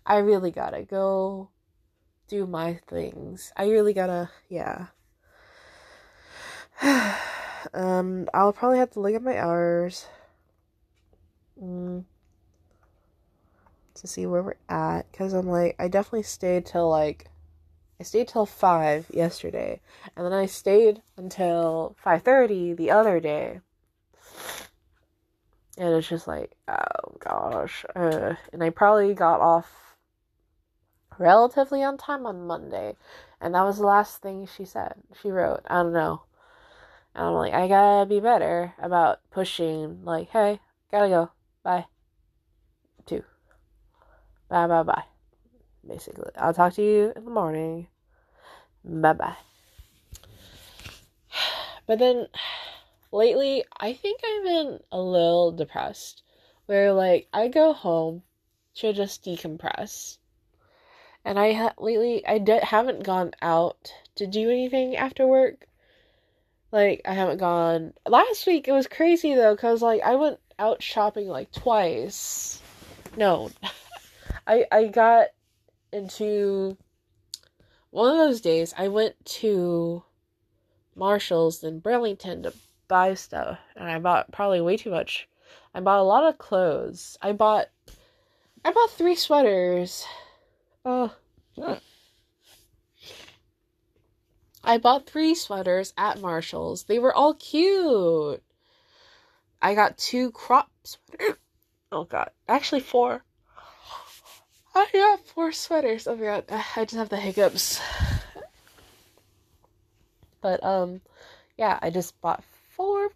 I 0.04 0.16
really 0.18 0.50
gotta 0.50 0.82
go 0.82 1.50
do 2.28 2.46
my 2.46 2.80
things. 2.86 3.52
I 3.56 3.68
really 3.68 3.92
gotta, 3.92 4.30
yeah. 4.48 4.86
um, 7.74 8.28
I'll 8.34 8.52
probably 8.52 8.78
have 8.78 8.90
to 8.92 9.00
look 9.00 9.14
at 9.14 9.22
my 9.22 9.38
hours. 9.38 10.06
Mm 11.62 12.04
to 13.94 14.06
see 14.06 14.26
where 14.26 14.42
we're 14.42 14.54
at 14.68 15.10
because 15.10 15.32
I'm 15.32 15.48
like 15.48 15.76
I 15.78 15.88
definitely 15.88 16.24
stayed 16.24 16.66
till 16.66 16.90
like 16.90 17.26
I 18.00 18.02
stayed 18.02 18.28
till 18.28 18.44
5 18.44 19.06
yesterday 19.10 19.80
and 20.16 20.26
then 20.26 20.32
I 20.32 20.46
stayed 20.46 21.00
until 21.16 21.96
5:30 22.04 22.76
the 22.76 22.90
other 22.90 23.20
day. 23.20 23.60
And 25.76 25.92
it's 25.94 26.08
just 26.08 26.28
like, 26.28 26.52
oh 26.68 27.16
gosh. 27.18 27.84
Uh, 27.96 28.34
and 28.52 28.62
I 28.62 28.70
probably 28.70 29.12
got 29.14 29.40
off 29.40 29.83
relatively 31.18 31.82
on 31.82 31.96
time 31.96 32.26
on 32.26 32.46
Monday. 32.46 32.96
And 33.40 33.54
that 33.54 33.64
was 33.64 33.78
the 33.78 33.86
last 33.86 34.22
thing 34.22 34.46
she 34.46 34.64
said. 34.64 34.94
She 35.20 35.30
wrote, 35.30 35.60
I 35.66 35.82
don't 35.82 35.92
know. 35.92 36.22
And 37.14 37.26
I'm 37.26 37.34
like, 37.34 37.52
I 37.52 37.68
gotta 37.68 38.06
be 38.06 38.20
better 38.20 38.74
about 38.78 39.20
pushing, 39.30 40.04
like, 40.04 40.30
hey, 40.30 40.60
gotta 40.90 41.08
go. 41.08 41.30
Bye. 41.62 41.86
Two. 43.06 43.22
Bye 44.48 44.66
bye 44.66 44.82
bye. 44.82 45.04
Basically, 45.86 46.30
I'll 46.36 46.54
talk 46.54 46.74
to 46.74 46.82
you 46.82 47.12
in 47.14 47.24
the 47.24 47.30
morning. 47.30 47.88
Bye 48.84 49.12
bye. 49.12 49.36
But 51.86 51.98
then 51.98 52.28
lately, 53.12 53.64
I 53.78 53.92
think 53.92 54.20
I've 54.24 54.44
been 54.44 54.80
a 54.90 55.00
little 55.00 55.52
depressed. 55.52 56.22
Where 56.66 56.92
like 56.92 57.28
I 57.32 57.48
go 57.48 57.72
home 57.74 58.22
to 58.76 58.92
just 58.92 59.24
decompress, 59.24 60.18
and 61.24 61.38
I 61.38 61.52
ha- 61.52 61.74
lately 61.78 62.26
I 62.26 62.38
d- 62.38 62.60
haven't 62.62 63.02
gone 63.02 63.32
out 63.40 63.92
to 64.16 64.26
do 64.26 64.50
anything 64.50 64.96
after 64.96 65.26
work. 65.26 65.66
Like 66.70 67.02
I 67.04 67.14
haven't 67.14 67.38
gone. 67.38 67.94
Last 68.06 68.46
week 68.46 68.68
it 68.68 68.72
was 68.72 68.86
crazy 68.86 69.34
though, 69.34 69.56
cause 69.56 69.80
like 69.80 70.02
I 70.02 70.16
went 70.16 70.38
out 70.58 70.82
shopping 70.82 71.28
like 71.28 71.50
twice. 71.52 72.60
No. 73.16 73.50
I 74.46 74.66
I 74.70 74.86
got 74.86 75.28
into 75.92 76.76
one 77.90 78.10
of 78.10 78.18
those 78.18 78.40
days 78.40 78.74
I 78.76 78.88
went 78.88 79.14
to 79.24 80.02
Marshalls 80.96 81.62
in 81.62 81.78
Burlington 81.78 82.42
to 82.42 82.52
buy 82.88 83.14
stuff 83.14 83.58
and 83.76 83.88
I 83.88 83.98
bought 83.98 84.32
probably 84.32 84.60
way 84.60 84.76
too 84.76 84.90
much. 84.90 85.28
I 85.72 85.80
bought 85.80 86.00
a 86.00 86.02
lot 86.02 86.24
of 86.24 86.38
clothes. 86.38 87.16
I 87.22 87.32
bought 87.32 87.68
I 88.64 88.72
bought 88.72 88.90
three 88.90 89.14
sweaters. 89.14 90.06
Oh. 90.84 91.12
I 94.62 94.78
bought 94.78 95.06
three 95.06 95.34
sweaters 95.34 95.92
at 95.96 96.20
Marshalls. 96.20 96.84
They 96.84 96.98
were 96.98 97.14
all 97.14 97.34
cute. 97.34 98.42
I 99.60 99.74
got 99.74 99.98
two 99.98 100.30
crop 100.30 100.70
sweaters. 100.84 101.36
Oh 101.92 102.02
god. 102.02 102.30
Actually 102.48 102.80
four. 102.80 103.22
I 104.74 104.88
got 104.92 105.24
four 105.28 105.52
sweaters. 105.52 106.08
Oh 106.08 106.16
my 106.16 106.24
god, 106.24 106.44
I 106.48 106.84
just 106.84 106.96
have 106.96 107.08
the 107.08 107.16
hiccups. 107.16 107.80
But 110.40 110.64
um, 110.64 111.00
yeah, 111.56 111.78
I 111.80 111.90
just 111.90 112.20
bought 112.20 112.42
four 112.76 113.10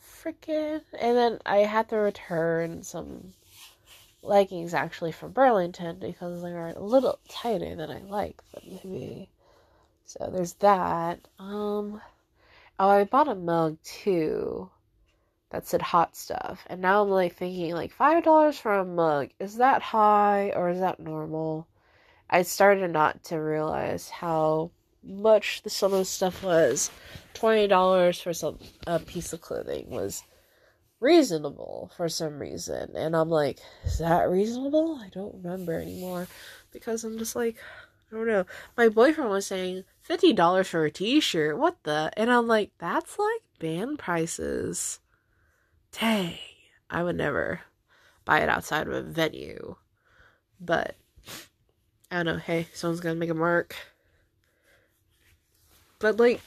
freaking, 0.00 0.82
and 0.98 1.16
then 1.16 1.38
I 1.44 1.58
had 1.58 1.88
to 1.88 1.96
return 1.96 2.84
some 2.84 3.34
leggings 4.26 4.74
actually 4.74 5.12
from 5.12 5.32
Burlington 5.32 5.98
because 5.98 6.42
they 6.42 6.52
are 6.52 6.68
a 6.68 6.80
little 6.80 7.18
tighter 7.28 7.74
than 7.76 7.90
I 7.90 8.00
like 8.00 8.42
them 8.52 8.78
to 8.78 8.86
be. 8.88 9.28
So 10.04 10.30
there's 10.32 10.54
that. 10.54 11.20
Um, 11.38 12.00
oh, 12.78 12.88
I 12.88 13.04
bought 13.04 13.28
a 13.28 13.34
mug 13.34 13.78
too 13.82 14.70
that 15.50 15.66
said 15.66 15.82
hot 15.82 16.16
stuff. 16.16 16.64
And 16.68 16.80
now 16.80 17.02
I'm 17.02 17.10
like 17.10 17.36
thinking 17.36 17.74
like 17.74 17.92
five 17.92 18.24
dollars 18.24 18.58
for 18.58 18.74
a 18.74 18.84
mug, 18.84 19.30
is 19.38 19.56
that 19.56 19.82
high 19.82 20.52
or 20.54 20.68
is 20.70 20.80
that 20.80 21.00
normal? 21.00 21.66
I 22.28 22.42
started 22.42 22.90
not 22.90 23.22
to 23.24 23.36
realize 23.36 24.08
how 24.08 24.70
much 25.02 25.62
the, 25.62 25.86
of 25.86 26.06
stuff 26.06 26.42
was. 26.42 26.90
Twenty 27.34 27.68
dollars 27.68 28.20
for 28.20 28.32
some 28.32 28.58
a 28.86 28.98
piece 28.98 29.32
of 29.32 29.40
clothing 29.40 29.88
was 29.88 30.22
reasonable 31.06 31.90
for 31.96 32.08
some 32.08 32.38
reason. 32.38 32.96
And 32.96 33.16
I'm 33.16 33.30
like, 33.30 33.60
is 33.84 33.98
that 33.98 34.28
reasonable? 34.28 35.00
I 35.02 35.08
don't 35.08 35.42
remember 35.42 35.72
anymore. 35.80 36.28
Because 36.72 37.04
I'm 37.04 37.18
just 37.18 37.36
like 37.36 37.56
I 38.12 38.16
don't 38.16 38.26
know. 38.26 38.44
My 38.76 38.88
boyfriend 38.88 39.30
was 39.30 39.46
saying 39.46 39.84
fifty 40.00 40.32
dollars 40.32 40.68
for 40.68 40.84
a 40.84 40.90
t 40.90 41.20
shirt. 41.20 41.58
What 41.58 41.76
the? 41.84 42.10
And 42.16 42.30
I'm 42.30 42.46
like, 42.46 42.72
that's 42.78 43.18
like 43.18 43.42
band 43.58 43.98
prices 43.98 45.00
dang, 45.98 46.38
I 46.90 47.02
would 47.02 47.16
never 47.16 47.60
buy 48.24 48.40
it 48.40 48.48
outside 48.48 48.86
of 48.86 48.92
a 48.92 49.02
venue. 49.02 49.76
But 50.60 50.96
I 52.10 52.16
don't 52.16 52.26
know, 52.26 52.36
hey, 52.36 52.68
someone's 52.72 53.00
gonna 53.00 53.14
make 53.14 53.30
a 53.30 53.34
mark. 53.34 53.74
But 55.98 56.18
like 56.18 56.40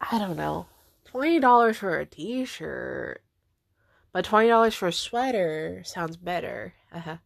I 0.00 0.18
don't 0.18 0.36
know. 0.36 0.66
Twenty 1.04 1.40
dollars 1.40 1.78
for 1.78 1.98
a 1.98 2.06
t 2.06 2.44
shirt. 2.44 3.22
But 4.12 4.24
twenty 4.24 4.48
dollars 4.48 4.74
for 4.74 4.88
a 4.88 4.92
sweater 4.92 5.82
sounds 5.84 6.16
better. 6.16 6.74
Uh-huh. 6.92 7.18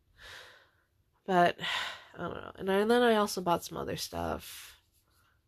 But 1.27 1.57
I 2.19 2.23
don't 2.23 2.35
know. 2.35 2.53
And, 2.59 2.91
then 2.91 3.03
I 3.03 3.17
also 3.17 3.41
bought 3.41 3.65
some 3.65 3.79
other 3.79 3.97
stuff. 3.97 4.79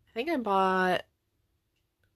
I 0.09 0.13
think 0.15 0.31
I 0.31 0.37
bought 0.37 1.03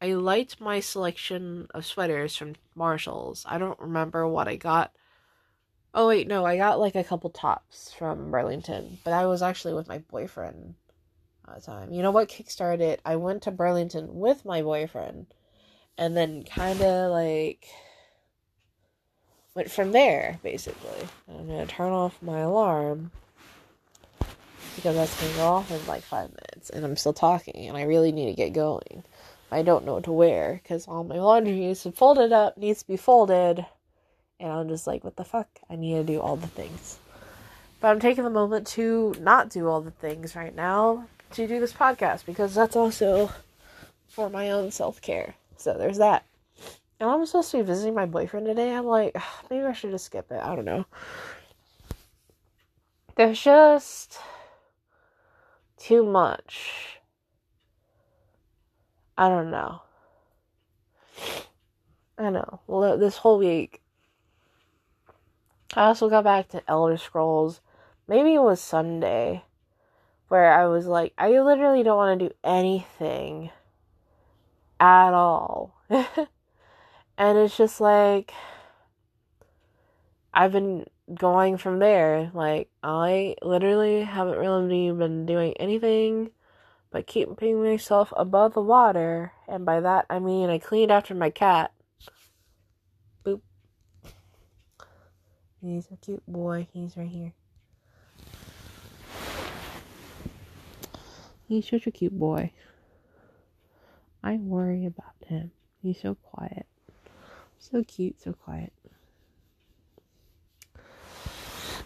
I 0.01 0.13
liked 0.15 0.61
my 0.61 0.81
selection 0.81 1.67
of 1.75 1.85
sweaters 1.85 2.37
from 2.37 2.55
Marshalls. 2.75 3.45
I 3.47 3.59
don't 3.59 3.79
remember 3.81 4.27
what 4.29 4.47
I 4.47 4.57
got. 4.57 4.93
Oh 5.93 6.09
wait, 6.09 6.29
no, 6.29 6.45
I 6.45 6.57
got 6.57 6.79
like 6.79 6.95
a 6.95 7.03
couple 7.03 7.31
tops 7.31 7.93
from 7.93 8.31
Burlington, 8.31 8.99
but 9.05 9.13
I 9.13 9.27
was 9.27 9.43
actually 9.43 9.75
with 9.75 9.89
my 9.89 9.99
boyfriend 9.99 10.75
at 11.49 11.57
the 11.57 11.61
time. 11.63 11.93
You 11.93 12.03
know 12.03 12.13
what 12.13 12.29
kickstarted? 12.29 12.99
I 13.05 13.17
went 13.17 13.43
to 13.43 13.51
Burlington 13.51 14.15
with 14.15 14.45
my 14.45 14.63
boyfriend 14.63 15.27
and 15.97 16.17
then 16.17 16.45
kind 16.45 16.81
of 16.81 17.11
like 17.11 17.67
went 19.59 19.71
from 19.73 19.91
there 19.91 20.39
basically. 20.45 21.09
I'm 21.29 21.49
to 21.49 21.67
turn 21.67 21.91
off 21.91 22.23
my 22.23 22.39
alarm 22.39 23.11
because 24.77 24.95
that's 24.95 25.19
to 25.19 25.37
go 25.37 25.47
off 25.47 25.71
in 25.73 25.85
like 25.89 26.03
5 26.05 26.31
minutes 26.31 26.71
and 26.71 26.85
I'm 26.85 26.97
still 26.97 27.13
talking 27.13 27.67
and 27.67 27.77
I 27.77 27.83
really 27.83 28.13
need 28.13 28.27
to 28.27 28.35
get 28.35 28.53
going. 28.53 29.03
I 29.51 29.63
don't 29.63 29.85
know 29.85 29.95
what 29.95 30.05
to 30.05 30.13
wear 30.13 30.61
because 30.63 30.87
all 30.87 31.03
my 31.03 31.17
laundry 31.17 31.55
needs 31.55 31.83
to 31.83 31.91
fold 31.91 32.19
it 32.19 32.33
up, 32.33 32.57
needs 32.57 32.83
to 32.83 32.87
be 32.87 32.97
folded. 32.97 33.67
And 34.39 34.53
I'm 34.53 34.69
just 34.69 34.87
like, 34.87 35.03
what 35.03 35.17
the 35.17 35.25
fuck? 35.25 35.49
I 35.69 35.75
need 35.75 35.95
to 35.95 36.05
do 36.05 36.21
all 36.21 36.37
the 36.37 36.47
things. 36.47 37.01
But 37.81 37.89
I'm 37.89 37.99
taking 37.99 38.23
the 38.23 38.31
moment 38.31 38.69
to 38.69 39.17
not 39.19 39.51
do 39.51 39.67
all 39.67 39.81
the 39.81 39.91
things 39.91 40.37
right 40.37 40.55
now 40.55 41.09
to 41.33 41.49
do 41.49 41.59
this 41.59 41.73
podcast 41.73 42.27
because 42.27 42.55
that's 42.55 42.77
also 42.77 43.33
for 44.07 44.31
my 44.31 44.53
own 44.53 44.71
self 44.71 45.03
care. 45.03 45.35
So 45.57 45.75
there's 45.75 45.99
that. 45.99 46.25
And 47.01 47.09
I'm 47.09 47.25
supposed 47.27 47.51
to 47.53 47.59
be 47.59 47.63
visiting 47.63 47.95
my 47.95 48.07
boyfriend 48.07 48.47
today. 48.47 48.75
I'm 48.75 48.87
like, 48.87 49.17
maybe 49.51 49.65
I 49.65 49.73
should 49.73 49.91
just 49.91 50.07
skip 50.07 50.31
it. 50.31 50.41
I 50.43 50.55
don't 50.55 50.65
know. 50.65 50.87
There's 53.17 53.41
just 53.41 54.19
too 55.77 56.05
much. 56.05 57.01
I 59.17 59.29
don't 59.29 59.51
know. 59.51 59.83
I 62.17 62.31
know. 62.31 62.61
Well, 62.67 62.99
this 62.99 63.17
whole 63.17 63.39
week, 63.39 63.81
I 65.75 65.87
also 65.87 66.09
got 66.09 66.25
back 66.25 66.49
to 66.51 66.63
Elder 66.69 66.97
Scrolls. 66.97 67.61
Maybe 68.07 68.35
it 68.35 68.43
was 68.43 68.61
Sunday, 68.61 69.45
where 70.29 70.53
I 70.53 70.67
was 70.67 70.87
like, 70.87 71.13
I 71.19 71.29
literally 71.41 71.83
don't 71.83 71.97
want 71.97 72.21
to 72.21 72.29
do 72.29 72.35
anything 72.43 73.51
at 74.81 75.13
all. 75.13 75.75
and 77.19 77.37
it's 77.37 77.57
just 77.57 77.81
like, 77.81 78.33
I've 80.33 80.53
been 80.53 80.87
going 81.13 81.59
from 81.59 81.81
there. 81.81 82.31
Like, 82.33 82.71
I 82.83 83.35
literally 83.43 84.03
haven't 84.03 84.39
really 84.39 84.93
been 84.93 85.27
doing 85.27 85.53
anything 85.59 86.31
but 86.91 87.07
keeping 87.07 87.63
myself 87.63 88.13
above 88.17 88.55
the 88.55 88.63
water. 88.63 89.33
And 89.47 89.65
by 89.67 89.81
that, 89.81 90.07
I 90.09 90.21
mean 90.21 90.49
I 90.49 90.59
cleaned 90.59 90.91
after 90.91 91.15
my 91.15 91.31
cat. 91.31 91.73
Boop. 93.25 93.41
He's 95.61 95.89
a 95.93 95.97
cute 95.97 96.23
boy. 96.27 96.69
He's 96.73 96.97
right 96.97 97.09
here. 97.09 97.35
He's 101.47 101.69
such 101.69 101.87
a 101.87 101.91
cute 101.91 102.19
boy. 102.19 102.53
I 104.23 104.37
worry 104.37 104.87
about 104.87 105.15
him. 105.27 105.51
He's 105.83 106.01
so 106.01 106.15
quiet. 106.15 106.68
So 107.59 107.85
cute, 107.85 108.21
so 108.21 108.33
quiet. 108.33 108.73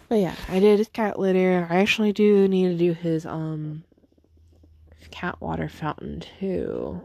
But 0.09 0.19
yeah, 0.19 0.35
I 0.47 0.59
did 0.59 0.77
his 0.77 0.89
cat 0.89 1.19
litter. 1.19 1.67
I 1.69 1.77
actually 1.77 2.13
do 2.13 2.47
need 2.47 2.69
to 2.69 2.77
do 2.77 2.93
his 2.93 3.25
um 3.25 3.83
cat 5.11 5.39
water 5.39 5.69
fountain 5.69 6.21
too. 6.39 7.01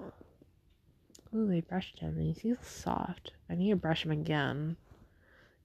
Ooh, 1.35 1.53
I 1.53 1.61
brushed 1.61 1.99
him 1.99 2.17
and 2.17 2.27
he 2.27 2.33
feels 2.33 2.67
soft. 2.67 3.33
I 3.51 3.55
need 3.55 3.71
to 3.71 3.77
brush 3.77 4.05
him 4.05 4.11
again. 4.11 4.77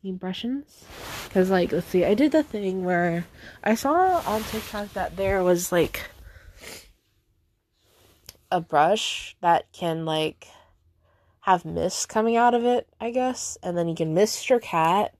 Need 0.03 0.19
brushings? 0.19 0.83
Because, 1.23 1.49
like, 1.49 1.71
let's 1.71 1.87
see, 1.87 2.03
I 2.03 2.13
did 2.13 2.33
the 2.33 2.43
thing 2.43 2.83
where 2.83 3.25
I 3.63 3.75
saw 3.75 4.21
on 4.25 4.43
TikTok 4.43 4.91
that 4.93 5.15
there 5.15 5.41
was 5.41 5.71
like 5.71 6.09
a 8.51 8.59
brush 8.59 9.37
that 9.39 9.71
can, 9.71 10.05
like, 10.05 10.47
have 11.43 11.63
mist 11.65 12.09
coming 12.09 12.35
out 12.35 12.53
of 12.53 12.65
it, 12.65 12.87
I 12.99 13.11
guess. 13.11 13.57
And 13.63 13.77
then 13.77 13.87
you 13.87 13.95
can 13.95 14.13
mist 14.13 14.49
your 14.49 14.59
cat 14.59 15.13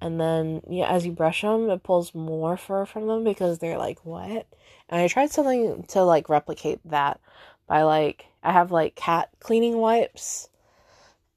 and 0.00 0.20
then 0.20 0.62
yeah, 0.68 0.88
as 0.88 1.04
you 1.06 1.12
brush 1.12 1.42
them, 1.42 1.70
it 1.70 1.82
pulls 1.82 2.14
more 2.14 2.56
fur 2.56 2.84
from 2.84 3.06
them 3.06 3.24
because 3.24 3.58
they're 3.58 3.78
like 3.78 4.04
what. 4.04 4.46
And 4.88 5.00
I 5.00 5.08
tried 5.08 5.32
something 5.32 5.84
to 5.88 6.02
like 6.02 6.28
replicate 6.28 6.80
that 6.84 7.20
by 7.66 7.82
like 7.82 8.26
I 8.42 8.52
have 8.52 8.70
like 8.70 8.94
cat 8.94 9.30
cleaning 9.40 9.78
wipes, 9.78 10.48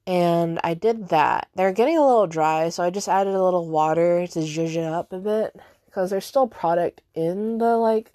and 0.06 0.60
I 0.62 0.74
did 0.74 1.08
that. 1.08 1.48
They're 1.54 1.72
getting 1.72 1.98
a 1.98 2.06
little 2.06 2.26
dry, 2.26 2.68
so 2.68 2.82
I 2.84 2.90
just 2.90 3.08
added 3.08 3.34
a 3.34 3.42
little 3.42 3.68
water 3.68 4.26
to 4.28 4.38
zhuzh 4.40 4.76
it 4.76 4.84
up 4.84 5.12
a 5.12 5.18
bit 5.18 5.56
because 5.86 6.10
there's 6.10 6.24
still 6.24 6.46
product 6.46 7.02
in 7.14 7.58
the 7.58 7.76
like 7.76 8.10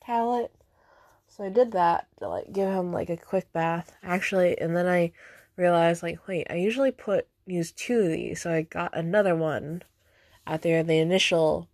palette. 0.00 0.52
So 1.38 1.44
I 1.44 1.50
did 1.50 1.70
that 1.72 2.08
to 2.18 2.28
like 2.28 2.52
give 2.52 2.68
him 2.68 2.92
like 2.92 3.10
a 3.10 3.16
quick 3.16 3.52
bath 3.52 3.96
actually, 4.02 4.58
and 4.58 4.76
then 4.76 4.88
I 4.88 5.12
realized 5.56 6.02
like 6.02 6.26
wait, 6.26 6.48
I 6.50 6.56
usually 6.56 6.90
put 6.90 7.28
use 7.46 7.70
two 7.70 8.00
of 8.00 8.08
these, 8.08 8.42
so 8.42 8.52
I 8.52 8.62
got 8.62 8.96
another 8.96 9.36
one 9.36 9.82
after 10.46 10.82
the 10.82 10.98
initial 10.98 11.68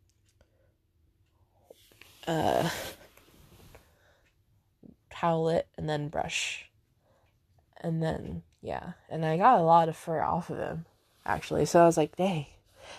uh 2.27 2.68
towelette 5.11 5.64
and 5.79 5.88
then 5.88 6.09
brush. 6.09 6.70
And 7.81 8.03
then 8.03 8.42
yeah, 8.61 8.92
and 9.09 9.24
I 9.24 9.38
got 9.38 9.61
a 9.61 9.62
lot 9.62 9.88
of 9.88 9.96
fur 9.96 10.20
off 10.22 10.50
of 10.50 10.59
him 10.59 10.85
actually. 11.24 11.64
So 11.64 11.83
I 11.83 11.87
was 11.87 11.96
like, 11.96 12.16
dang. 12.16 12.46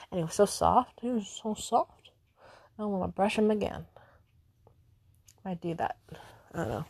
And 0.10 0.17
he 0.17 0.23
was 0.23 0.34
so 0.34 0.45
soft. 0.45 0.99
He 0.99 1.12
was 1.12 1.28
so 1.28 1.54
soft. 1.54 2.10
I 2.80 2.86
want 2.86 3.04
to 3.04 3.15
brush 3.15 3.38
him 3.38 3.51
again. 3.51 3.86
Might 5.43 5.62
do 5.62 5.75
that. 5.75 5.97
I 6.56 6.58
don't 6.58 6.70
know. 6.70 6.86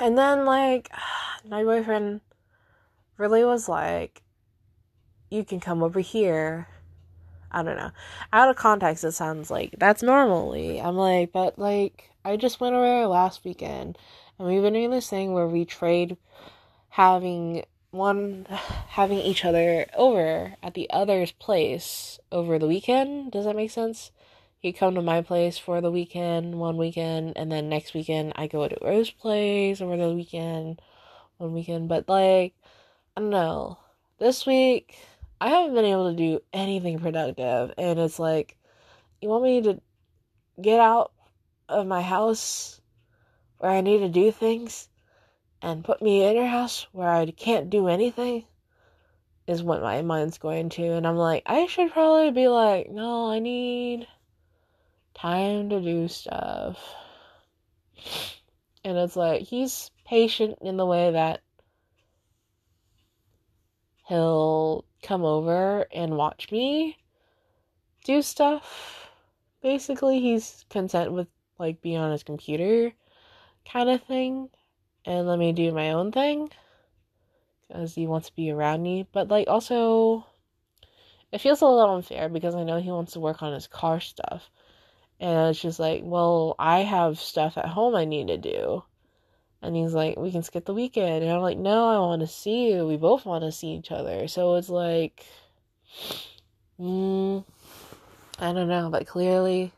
And 0.00 0.16
then 0.16 0.44
like 0.44 0.90
my 1.48 1.64
boyfriend 1.64 2.20
really 3.18 3.44
was 3.44 3.68
like, 3.68 4.22
you 5.30 5.44
can 5.44 5.60
come 5.60 5.82
over 5.82 6.00
here. 6.00 6.68
I 7.50 7.62
don't 7.62 7.76
know. 7.76 7.90
Out 8.32 8.50
of 8.50 8.56
context, 8.56 9.04
it 9.04 9.12
sounds 9.12 9.50
like 9.50 9.74
that's 9.78 10.02
normally. 10.02 10.80
I'm 10.80 10.96
like, 10.96 11.32
but 11.32 11.58
like, 11.58 12.10
I 12.24 12.36
just 12.36 12.60
went 12.60 12.74
over 12.74 13.06
last 13.06 13.44
weekend 13.44 13.98
and 14.38 14.46
we've 14.46 14.62
been 14.62 14.74
doing 14.74 14.90
this 14.90 15.08
thing 15.10 15.32
where 15.32 15.48
we 15.48 15.64
trade 15.64 16.16
having 16.90 17.64
one, 17.90 18.46
having 18.88 19.18
each 19.18 19.44
other 19.44 19.86
over 19.96 20.54
at 20.62 20.74
the 20.74 20.88
other's 20.90 21.32
place 21.32 22.20
over 22.30 22.58
the 22.58 22.68
weekend. 22.68 23.32
Does 23.32 23.46
that 23.46 23.56
make 23.56 23.70
sense? 23.70 24.12
He'd 24.66 24.72
come 24.72 24.96
to 24.96 25.00
my 25.00 25.22
place 25.22 25.58
for 25.58 25.80
the 25.80 25.92
weekend, 25.92 26.56
one 26.56 26.76
weekend, 26.76 27.34
and 27.36 27.52
then 27.52 27.68
next 27.68 27.94
weekend 27.94 28.32
I 28.34 28.48
go 28.48 28.66
to 28.66 28.76
Rose's 28.82 29.12
place 29.12 29.80
over 29.80 29.96
the 29.96 30.12
weekend, 30.12 30.82
one 31.36 31.52
weekend. 31.52 31.88
But 31.88 32.08
like, 32.08 32.52
I 33.16 33.20
don't 33.20 33.30
know. 33.30 33.78
This 34.18 34.44
week, 34.44 34.98
I 35.40 35.50
haven't 35.50 35.76
been 35.76 35.84
able 35.84 36.10
to 36.10 36.16
do 36.16 36.40
anything 36.52 36.98
productive, 36.98 37.74
and 37.78 38.00
it's 38.00 38.18
like, 38.18 38.56
you 39.20 39.28
want 39.28 39.44
me 39.44 39.62
to 39.62 39.80
get 40.60 40.80
out 40.80 41.12
of 41.68 41.86
my 41.86 42.02
house 42.02 42.80
where 43.58 43.70
I 43.70 43.82
need 43.82 43.98
to 43.98 44.08
do 44.08 44.32
things 44.32 44.88
and 45.62 45.84
put 45.84 46.02
me 46.02 46.24
in 46.24 46.34
your 46.34 46.48
house 46.48 46.88
where 46.90 47.08
I 47.08 47.30
can't 47.30 47.70
do 47.70 47.86
anything? 47.86 48.46
Is 49.46 49.62
what 49.62 49.80
my 49.80 50.02
mind's 50.02 50.38
going 50.38 50.70
to. 50.70 50.94
And 50.94 51.06
I'm 51.06 51.14
like, 51.14 51.44
I 51.46 51.68
should 51.68 51.92
probably 51.92 52.32
be 52.32 52.48
like, 52.48 52.90
no, 52.90 53.30
I 53.30 53.38
need 53.38 54.08
time 55.16 55.70
to 55.70 55.80
do 55.80 56.08
stuff. 56.08 56.78
And 58.84 58.96
it's 58.96 59.16
like, 59.16 59.42
he's 59.42 59.90
patient 60.04 60.58
in 60.60 60.76
the 60.76 60.86
way 60.86 61.12
that 61.12 61.40
he'll 64.06 64.84
come 65.02 65.24
over 65.24 65.86
and 65.92 66.16
watch 66.16 66.50
me 66.52 66.96
do 68.04 68.22
stuff. 68.22 69.08
Basically, 69.62 70.20
he's 70.20 70.64
content 70.70 71.12
with 71.12 71.28
like 71.58 71.82
being 71.82 71.96
on 71.96 72.12
his 72.12 72.22
computer 72.22 72.92
kind 73.70 73.88
of 73.88 74.02
thing 74.02 74.48
and 75.04 75.26
let 75.26 75.38
me 75.38 75.52
do 75.52 75.72
my 75.72 75.92
own 75.92 76.12
thing 76.12 76.50
because 77.66 77.94
he 77.94 78.06
wants 78.06 78.28
to 78.28 78.36
be 78.36 78.50
around 78.50 78.82
me. 78.82 79.06
But 79.12 79.28
like 79.28 79.48
also 79.48 80.26
it 81.32 81.40
feels 81.40 81.60
a 81.60 81.66
little 81.66 81.96
unfair 81.96 82.28
because 82.28 82.54
I 82.54 82.62
know 82.62 82.80
he 82.80 82.90
wants 82.90 83.12
to 83.14 83.20
work 83.20 83.42
on 83.42 83.52
his 83.52 83.66
car 83.66 84.00
stuff. 84.00 84.50
And 85.18 85.50
it's 85.50 85.60
just 85.60 85.78
like, 85.78 86.02
well, 86.04 86.54
I 86.58 86.80
have 86.80 87.18
stuff 87.18 87.56
at 87.56 87.66
home 87.66 87.94
I 87.94 88.04
need 88.04 88.28
to 88.28 88.36
do. 88.36 88.82
And 89.62 89.74
he's 89.74 89.94
like, 89.94 90.18
we 90.18 90.30
can 90.30 90.42
skip 90.42 90.64
the 90.64 90.74
weekend. 90.74 91.24
And 91.24 91.32
I'm 91.32 91.40
like, 91.40 91.58
no, 91.58 91.88
I 91.88 91.98
want 91.98 92.20
to 92.20 92.26
see 92.26 92.70
you. 92.72 92.86
We 92.86 92.96
both 92.96 93.24
want 93.24 93.42
to 93.42 93.52
see 93.52 93.68
each 93.68 93.90
other. 93.90 94.28
So 94.28 94.56
it's 94.56 94.68
like, 94.68 95.24
mm, 96.78 97.44
I 98.38 98.52
don't 98.52 98.68
know. 98.68 98.90
But 98.90 99.06
clearly, 99.06 99.72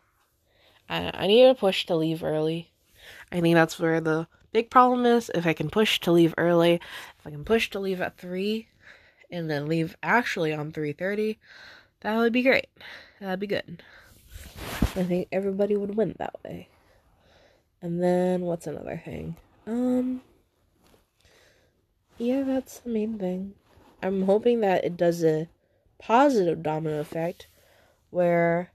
I, 0.88 1.10
I 1.14 1.26
need 1.28 1.46
to 1.46 1.54
push 1.54 1.86
to 1.86 1.96
leave 1.96 2.24
early. 2.24 2.70
I 3.30 3.40
think 3.40 3.54
that's 3.54 3.78
where 3.78 4.00
the 4.00 4.26
big 4.52 4.70
problem 4.70 5.06
is. 5.06 5.30
If 5.34 5.46
I 5.46 5.52
can 5.52 5.70
push 5.70 6.00
to 6.00 6.12
leave 6.12 6.34
early, 6.36 6.74
if 6.74 7.26
I 7.26 7.30
can 7.30 7.44
push 7.44 7.70
to 7.70 7.78
leave 7.78 8.00
at 8.00 8.18
3 8.18 8.66
and 9.30 9.48
then 9.48 9.66
leave 9.66 9.96
actually 10.02 10.52
on 10.52 10.72
3.30, 10.72 11.36
that 12.00 12.16
would 12.16 12.32
be 12.32 12.42
great. 12.42 12.68
That'd 13.20 13.40
be 13.40 13.46
good. 13.46 13.82
I 14.96 15.04
think 15.04 15.28
everybody 15.30 15.76
would 15.76 15.96
win 15.96 16.14
that 16.18 16.34
way. 16.44 16.68
And 17.80 18.02
then 18.02 18.42
what's 18.42 18.66
another 18.66 19.00
thing? 19.04 19.36
Um, 19.66 20.22
yeah, 22.16 22.42
that's 22.42 22.80
the 22.80 22.90
main 22.90 23.18
thing. 23.18 23.54
I'm 24.02 24.22
hoping 24.22 24.60
that 24.60 24.84
it 24.84 24.96
does 24.96 25.22
a 25.24 25.48
positive 25.98 26.62
domino 26.62 27.00
effect 27.00 27.48
where 28.10 28.72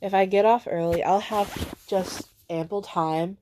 if 0.00 0.12
I 0.12 0.26
get 0.26 0.44
off 0.44 0.66
early, 0.70 1.02
I'll 1.02 1.20
have 1.20 1.74
just 1.86 2.28
ample 2.50 2.82
time 2.82 3.38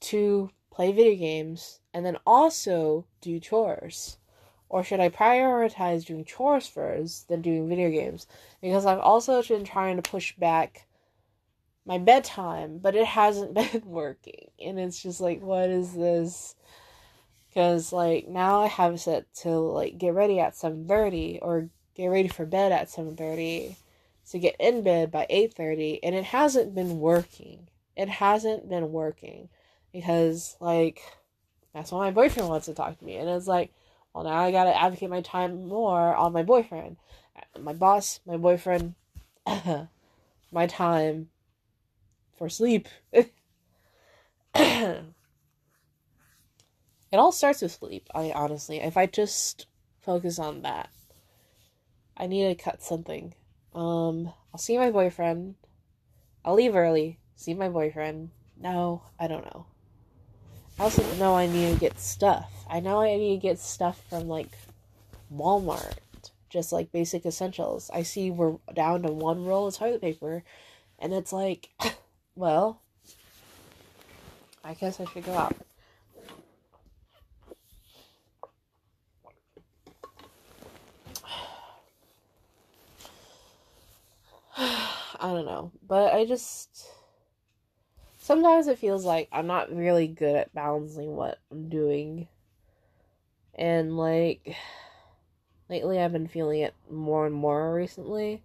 to 0.00 0.50
play 0.70 0.92
video 0.92 1.16
games 1.16 1.80
and 1.92 2.04
then 2.06 2.18
also 2.26 3.06
do 3.20 3.40
chores. 3.40 4.18
Or 4.68 4.82
should 4.82 5.00
I 5.00 5.08
prioritize 5.08 6.04
doing 6.04 6.24
chores 6.24 6.66
first 6.66 7.28
than 7.28 7.40
doing 7.40 7.68
video 7.68 7.90
games? 7.90 8.26
Because 8.60 8.84
I've 8.84 8.98
also 8.98 9.42
been 9.42 9.64
trying 9.64 9.96
to 9.96 10.02
push 10.02 10.34
back 10.36 10.86
my 11.84 11.98
bedtime, 11.98 12.78
but 12.78 12.96
it 12.96 13.06
hasn't 13.06 13.54
been 13.54 13.82
working. 13.84 14.50
And 14.60 14.78
it's 14.78 15.00
just 15.00 15.20
like, 15.20 15.40
what 15.40 15.70
is 15.70 15.94
this? 15.94 16.56
Cause 17.54 17.90
like 17.90 18.28
now 18.28 18.60
I 18.60 18.66
have 18.66 19.00
set 19.00 19.32
to 19.36 19.48
like 19.48 19.96
get 19.96 20.12
ready 20.12 20.38
at 20.40 20.54
seven 20.54 20.86
thirty 20.86 21.38
or 21.40 21.70
get 21.94 22.08
ready 22.08 22.28
for 22.28 22.44
bed 22.44 22.70
at 22.70 22.90
seven 22.90 23.16
thirty 23.16 23.76
to 24.30 24.38
get 24.38 24.56
in 24.60 24.82
bed 24.82 25.10
by 25.10 25.26
eight 25.30 25.54
thirty, 25.54 25.98
and 26.04 26.14
it 26.14 26.24
hasn't 26.24 26.74
been 26.74 27.00
working. 27.00 27.68
It 27.96 28.10
hasn't 28.10 28.68
been 28.68 28.92
working 28.92 29.48
because 29.90 30.58
like 30.60 31.00
that's 31.72 31.90
when 31.90 32.02
my 32.02 32.10
boyfriend 32.10 32.50
wants 32.50 32.66
to 32.66 32.74
talk 32.74 32.98
to 32.98 33.04
me, 33.04 33.16
and 33.16 33.30
it's 33.30 33.46
like, 33.46 33.72
well 34.16 34.24
now 34.24 34.32
I 34.32 34.50
gotta 34.50 34.74
advocate 34.74 35.10
my 35.10 35.20
time 35.20 35.68
more 35.68 36.16
on 36.16 36.32
my 36.32 36.42
boyfriend, 36.42 36.96
my 37.60 37.74
boss, 37.74 38.20
my 38.24 38.38
boyfriend, 38.38 38.94
my 40.50 40.66
time 40.66 41.28
for 42.38 42.48
sleep. 42.48 42.88
it 43.12 43.28
all 47.12 47.30
starts 47.30 47.60
with 47.60 47.72
sleep, 47.72 48.08
I 48.14 48.32
honestly. 48.32 48.78
If 48.80 48.96
I 48.96 49.04
just 49.04 49.66
focus 50.00 50.38
on 50.38 50.62
that. 50.62 50.88
I 52.16 52.26
need 52.26 52.48
to 52.48 52.54
cut 52.54 52.82
something. 52.82 53.34
Um, 53.74 54.32
I'll 54.54 54.58
see 54.58 54.78
my 54.78 54.90
boyfriend. 54.90 55.56
I'll 56.42 56.54
leave 56.54 56.74
early. 56.74 57.18
See 57.34 57.52
my 57.52 57.68
boyfriend. 57.68 58.30
No, 58.58 59.02
I 59.20 59.26
don't 59.26 59.44
know. 59.44 59.66
I 60.78 60.82
also 60.82 61.02
know 61.14 61.34
I 61.36 61.46
need 61.46 61.72
to 61.72 61.80
get 61.80 61.98
stuff. 61.98 62.52
I 62.68 62.80
know 62.80 63.00
I 63.00 63.16
need 63.16 63.36
to 63.36 63.40
get 63.40 63.58
stuff 63.58 64.00
from 64.10 64.28
like 64.28 64.50
Walmart. 65.34 65.94
Just 66.50 66.72
like 66.72 66.92
basic 66.92 67.26
essentials. 67.26 67.90
I 67.92 68.02
see 68.02 68.30
we're 68.30 68.56
down 68.74 69.02
to 69.02 69.12
one 69.12 69.44
roll 69.44 69.66
of 69.66 69.74
toilet 69.74 70.00
paper 70.00 70.42
and 70.98 71.12
it's 71.12 71.32
like 71.32 71.70
well 72.34 72.80
I 74.66 74.74
guess 74.74 74.98
I 74.98 75.04
should 75.04 75.24
go 75.24 75.32
out. 75.32 75.54
I 84.58 85.20
don't 85.20 85.46
know. 85.46 85.70
But 85.86 86.12
I 86.12 86.24
just. 86.24 86.84
Sometimes 88.26 88.66
it 88.66 88.80
feels 88.80 89.04
like 89.04 89.28
I'm 89.30 89.46
not 89.46 89.72
really 89.72 90.08
good 90.08 90.34
at 90.34 90.52
balancing 90.52 91.14
what 91.14 91.38
I'm 91.52 91.68
doing. 91.68 92.26
And, 93.54 93.96
like. 93.96 94.56
Lately, 95.68 96.00
I've 96.00 96.12
been 96.12 96.26
feeling 96.26 96.62
it 96.62 96.74
more 96.90 97.24
and 97.24 97.34
more 97.36 97.72
recently. 97.72 98.42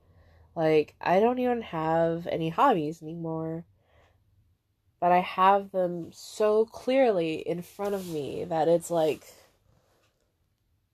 Like, 0.56 0.94
I 1.02 1.20
don't 1.20 1.40
even 1.40 1.64
have 1.64 2.28
any 2.28 2.50
hobbies 2.50 3.02
anymore. 3.02 3.66
But 5.00 5.12
I 5.12 5.22
have 5.22 5.72
them 5.72 6.12
so 6.12 6.66
clearly 6.66 7.38
in 7.38 7.64
front 7.64 7.96
of 7.96 8.08
me 8.08 8.44
that 8.44 8.68
it's 8.68 8.92
like. 8.92 9.24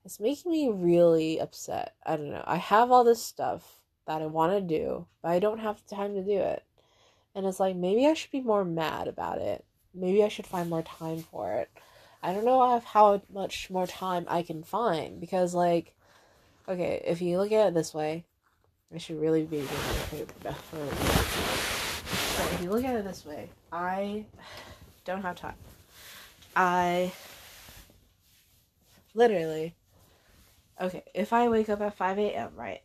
It's 0.06 0.22
making 0.22 0.50
me 0.50 0.70
really 0.70 1.42
upset. 1.42 1.94
I 2.06 2.16
don't 2.16 2.32
know. 2.32 2.44
I 2.48 2.56
have 2.56 2.90
all 2.90 3.04
this 3.04 3.22
stuff 3.22 3.82
that 4.06 4.22
I 4.22 4.28
want 4.28 4.54
to 4.54 4.62
do, 4.62 5.08
but 5.22 5.32
I 5.32 5.40
don't 5.40 5.60
have 5.60 5.86
time 5.86 6.14
to 6.16 6.24
do 6.24 6.40
it. 6.40 6.64
And 7.38 7.46
it's 7.46 7.60
like, 7.60 7.76
maybe 7.76 8.08
I 8.08 8.16
should 8.16 8.32
be 8.32 8.42
more 8.42 8.66
mad 8.66 9.08
about 9.08 9.38
it. 9.38 9.64
Maybe 9.94 10.24
I 10.24 10.28
should 10.28 10.48
find 10.48 10.72
more 10.72 10.82
time 10.82 11.20
for 11.20 11.54
it. 11.54 11.70
I 12.24 12.34
don't 12.34 12.46
know 12.46 12.80
how 12.80 13.22
much 13.32 13.70
more 13.70 13.86
time 13.86 14.26
I 14.28 14.42
can 14.42 14.64
find 14.64 15.20
because, 15.22 15.54
like, 15.54 15.94
okay, 16.68 17.00
if 17.06 17.22
you 17.22 17.38
look 17.38 17.52
at 17.52 17.68
it 17.68 17.74
this 17.76 17.94
way, 17.94 18.26
I 18.92 18.98
should 18.98 19.22
really 19.22 19.44
be 19.44 19.60
it 19.60 19.68
for 19.68 20.78
but 22.38 22.54
if 22.54 22.62
you 22.64 22.72
look 22.72 22.84
at 22.84 22.96
it 22.96 23.06
this 23.06 23.24
way, 23.24 23.52
I 23.72 24.26
don't 25.06 25.22
have 25.22 25.36
time. 25.36 25.58
I 26.56 27.12
literally, 29.14 29.76
okay, 30.82 31.04
if 31.14 31.32
I 31.34 31.50
wake 31.50 31.70
up 31.70 31.82
at 31.82 31.96
5 31.96 32.18
a.m., 32.18 32.54
right? 32.56 32.82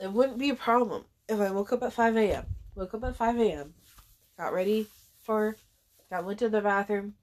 It 0.00 0.12
wouldn't 0.12 0.38
be 0.38 0.50
a 0.50 0.56
problem 0.56 1.04
if 1.28 1.40
I 1.40 1.50
woke 1.50 1.72
up 1.72 1.82
at 1.82 1.92
5 1.92 2.16
a.m. 2.16 2.46
Woke 2.74 2.94
up 2.94 3.04
at 3.04 3.16
5 3.16 3.38
a.m. 3.40 3.74
Got 4.38 4.52
ready 4.52 4.86
for, 5.22 5.56
got 6.10 6.24
went 6.24 6.38
to 6.40 6.48
the 6.48 6.60
bathroom, 6.60 7.14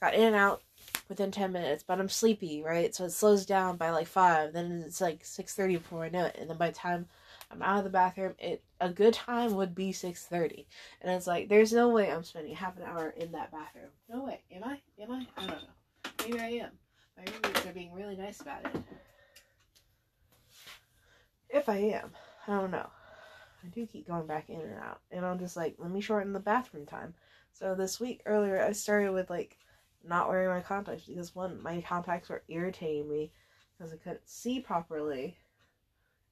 got 0.00 0.14
in 0.14 0.22
and 0.22 0.36
out 0.36 0.62
within 1.08 1.30
10 1.30 1.52
minutes, 1.52 1.84
but 1.86 1.98
I'm 1.98 2.08
sleepy, 2.08 2.62
right? 2.62 2.94
So 2.94 3.04
it 3.04 3.10
slows 3.10 3.44
down 3.44 3.76
by 3.76 3.90
like 3.90 4.06
5, 4.06 4.52
then 4.52 4.84
it's 4.86 5.00
like 5.00 5.22
6.30 5.24 5.74
before 5.74 6.04
I 6.04 6.08
know 6.08 6.26
it, 6.26 6.36
and 6.38 6.48
then 6.48 6.56
by 6.56 6.68
the 6.68 6.76
time 6.76 7.06
I'm 7.50 7.62
out 7.62 7.78
of 7.78 7.84
the 7.84 7.90
bathroom, 7.90 8.34
it 8.38 8.62
a 8.80 8.88
good 8.88 9.14
time 9.14 9.54
would 9.54 9.74
be 9.74 9.92
6.30, 9.92 10.64
and 11.02 11.12
it's 11.12 11.26
like, 11.26 11.48
there's 11.48 11.72
no 11.72 11.88
way 11.88 12.10
I'm 12.10 12.24
spending 12.24 12.54
half 12.54 12.76
an 12.76 12.84
hour 12.84 13.14
in 13.16 13.32
that 13.32 13.50
bathroom. 13.50 13.90
No 14.08 14.24
way. 14.24 14.42
Am 14.52 14.64
I? 14.64 14.80
Am 15.02 15.10
I? 15.10 15.26
I 15.36 15.46
don't 15.46 15.50
know. 15.50 16.14
Maybe 16.24 16.40
I 16.40 16.64
am. 16.64 16.70
My 17.16 17.24
roommates 17.32 17.66
are 17.66 17.72
being 17.72 17.92
really 17.92 18.16
nice 18.16 18.40
about 18.40 18.64
it. 18.64 18.82
If 21.50 21.68
I 21.68 21.76
am, 21.76 22.12
I 22.46 22.52
don't 22.52 22.70
know. 22.70 22.88
I 23.64 23.68
do 23.68 23.86
keep 23.86 24.06
going 24.06 24.26
back 24.26 24.48
in 24.48 24.60
and 24.60 24.78
out, 24.78 25.00
and 25.10 25.24
I'm 25.24 25.38
just 25.38 25.56
like, 25.56 25.74
let 25.78 25.90
me 25.90 26.00
shorten 26.00 26.32
the 26.32 26.40
bathroom 26.40 26.86
time. 26.86 27.14
So 27.52 27.74
this 27.74 27.98
week 27.98 28.22
earlier, 28.24 28.62
I 28.62 28.72
started 28.72 29.12
with 29.12 29.30
like 29.30 29.58
not 30.04 30.28
wearing 30.28 30.48
my 30.48 30.60
contacts 30.60 31.06
because 31.06 31.34
one, 31.34 31.62
my 31.62 31.80
contacts 31.80 32.28
were 32.28 32.44
irritating 32.48 33.08
me 33.10 33.32
because 33.76 33.92
I 33.92 33.96
couldn't 33.96 34.28
see 34.28 34.60
properly 34.60 35.36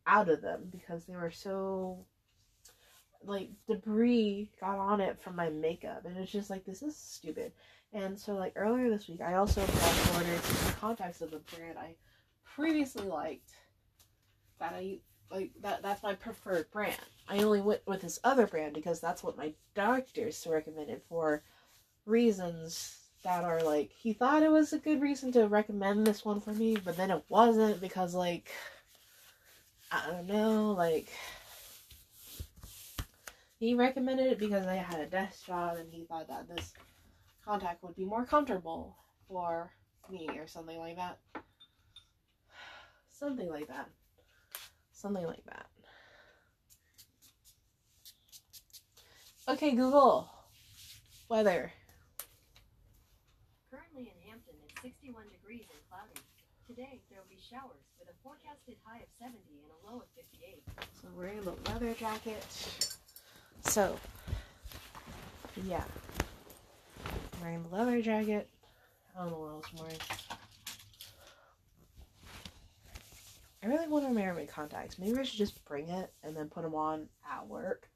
out 0.07 0.29
of 0.29 0.41
them 0.41 0.69
because 0.71 1.05
they 1.05 1.17
were 1.17 1.33
so 1.33 2.07
like 3.25 3.51
debris 3.67 4.53
got 4.61 4.79
on 4.79 5.01
it 5.01 5.21
from 5.21 5.35
my 5.35 5.49
makeup 5.49 6.05
and 6.05 6.17
it's 6.17 6.31
just 6.31 6.49
like 6.49 6.65
this 6.65 6.81
is 6.81 6.97
stupid 6.97 7.51
and 7.93 8.17
so 8.17 8.35
like 8.35 8.53
earlier 8.55 8.89
this 8.89 9.09
week 9.09 9.21
i 9.21 9.35
also 9.35 9.61
ordered 10.15 10.41
contacts 10.81 11.23
of 11.23 11.33
the 11.33 11.39
brand 11.39 11.77
i 11.77 11.93
previously 12.45 13.05
liked 13.05 13.51
that 14.59 14.73
I 14.73 14.99
like 15.31 15.51
that 15.63 15.83
that's 15.83 16.03
my 16.03 16.15
preferred 16.15 16.71
brand. 16.71 16.97
I 17.29 17.39
only 17.39 17.61
went 17.61 17.81
with 17.87 18.03
this 18.03 18.21
other 18.23 18.47
brand 18.47 18.75
because 18.75 19.01
that's 19.01 19.23
what 19.23 19.37
my 19.37 19.53
doctors 19.75 20.47
recommended 20.49 21.03
for 21.09 21.43
reasons 22.05 22.99
that 23.25 23.45
are 23.45 23.61
like 23.63 23.91
he 23.91 24.13
thought 24.13 24.43
it 24.43 24.51
was 24.51 24.73
a 24.73 24.79
good 24.79 25.01
reason 25.01 25.33
to 25.33 25.49
recommend 25.49 26.07
this 26.07 26.25
one 26.25 26.41
for 26.41 26.53
me, 26.53 26.77
but 26.77 26.97
then 26.97 27.11
it 27.11 27.25
wasn't 27.29 27.81
because 27.81 28.15
like 28.15 28.51
I 29.91 30.07
don't 30.07 30.27
know, 30.27 30.73
like 30.73 31.09
he 33.59 33.75
recommended 33.75 34.27
it 34.27 34.39
because 34.39 34.67
I 34.67 34.75
had 34.75 35.01
a 35.01 35.07
desk 35.07 35.47
job 35.47 35.79
and 35.79 35.93
he 35.93 36.05
thought 36.05 36.29
that 36.29 36.49
this 36.49 36.73
contact 37.45 37.83
would 37.83 37.97
be 37.97 38.05
more 38.05 38.25
comfortable 38.25 38.97
for 39.29 39.73
me 40.11 40.29
or 40.39 40.47
something 40.47 40.79
like 40.79 40.97
that. 40.97 41.19
Something 43.11 43.49
like 43.49 43.69
that. 43.69 43.89
Something 44.97 45.27
like 45.27 45.45
that. 45.45 45.67
Okay, 49.47 49.73
Google. 49.73 50.27
Weather. 51.29 51.71
Currently 53.71 54.11
in 54.11 54.31
Hampton, 54.31 54.55
it's 54.67 54.81
61 54.81 55.25
degrees 55.31 55.67
and 55.71 55.81
cloudy. 55.91 56.19
Today, 56.67 57.03
there 57.11 57.21
will 57.21 57.29
be 57.29 57.37
showers 57.39 57.85
with 57.99 58.09
a 58.09 58.17
forecasted 58.25 58.77
high 58.85 59.01
of 59.01 59.09
70 59.21 59.37
and 59.63 59.71
a 59.71 59.93
low 59.93 59.99
of 59.99 60.09
58. 60.17 60.65
So 61.03 61.09
wearing 61.15 61.43
the 61.43 61.55
leather 61.71 61.93
jacket. 61.93 62.43
So, 63.67 63.99
yeah. 65.63 65.85
I'm 67.05 67.41
wearing 67.43 67.63
the 67.69 67.77
leather 67.77 68.01
jacket. 68.01 68.49
I 69.15 69.23
don't 69.23 69.31
know 69.31 69.39
what 69.41 69.51
else 69.51 69.67
I'm 69.75 69.83
wearing. 69.83 70.01
I 73.67 73.69
really 73.69 73.89
want 73.89 74.07
to 74.07 74.15
wear 74.15 74.33
my 74.33 74.45
contacts. 74.45 74.97
Maybe 74.97 75.19
I 75.19 75.25
should 75.25 75.39
just 75.39 75.65
bring 75.65 75.89
it 75.89 76.13
and 76.23 76.37
then 76.37 76.49
put 76.49 76.63
them 76.63 76.77
on 76.77 77.09
at 77.29 77.49
work. 77.49 77.91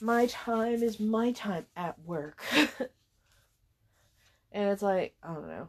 My 0.00 0.24
time 0.28 0.82
is 0.82 0.98
my 0.98 1.32
time 1.32 1.66
at 1.76 1.98
work. 2.00 2.42
and 4.52 4.70
it's 4.70 4.80
like, 4.80 5.14
I 5.22 5.34
don't 5.34 5.48
know. 5.48 5.68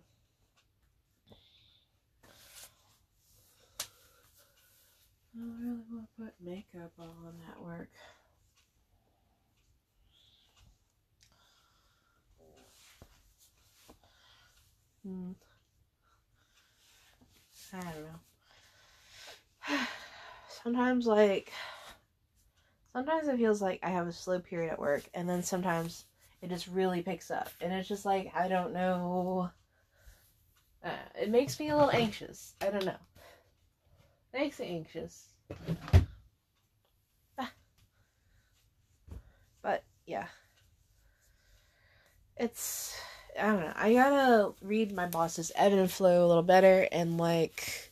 I 5.35 5.39
don't 5.39 5.59
really 5.59 5.81
want 5.91 6.07
to 6.17 6.23
put 6.23 6.33
makeup 6.41 6.93
on 6.97 7.33
at 7.51 7.61
work. 7.61 7.89
Hmm. 15.03 15.31
I 17.73 17.81
don't 17.81 18.03
know. 18.03 18.24
Sometimes 20.63 21.05
like 21.07 21.51
sometimes 22.93 23.27
it 23.27 23.37
feels 23.37 23.61
like 23.61 23.79
I 23.83 23.89
have 23.89 24.07
a 24.07 24.11
slow 24.13 24.39
period 24.39 24.71
at 24.71 24.79
work 24.79 25.03
and 25.13 25.27
then 25.29 25.43
sometimes 25.43 26.05
it 26.41 26.49
just 26.49 26.67
really 26.67 27.01
picks 27.01 27.31
up 27.31 27.49
and 27.61 27.73
it's 27.73 27.87
just 27.87 28.05
like 28.05 28.31
I 28.35 28.47
don't 28.47 28.73
know 28.73 29.51
uh, 30.85 30.89
it 31.19 31.29
makes 31.31 31.59
me 31.59 31.69
a 31.69 31.75
little 31.75 31.91
anxious. 31.91 32.53
I 32.61 32.69
don't 32.69 32.85
know. 32.85 32.95
It 34.33 34.39
makes 34.39 34.59
me 34.59 34.67
anxious. 34.67 35.33
Ah. 37.39 37.51
But 39.63 39.83
yeah. 40.05 40.27
It's 42.37 42.95
I 43.39 43.47
I 43.47 43.51
don't 43.51 43.59
know. 43.61 43.73
I 43.75 43.93
gotta 43.93 44.53
read 44.61 44.91
my 44.91 45.07
boss's 45.07 45.51
ebb 45.55 45.73
and 45.73 45.91
flow 45.91 46.23
a 46.23 46.27
little 46.27 46.43
better, 46.43 46.87
and 46.91 47.17
like, 47.17 47.84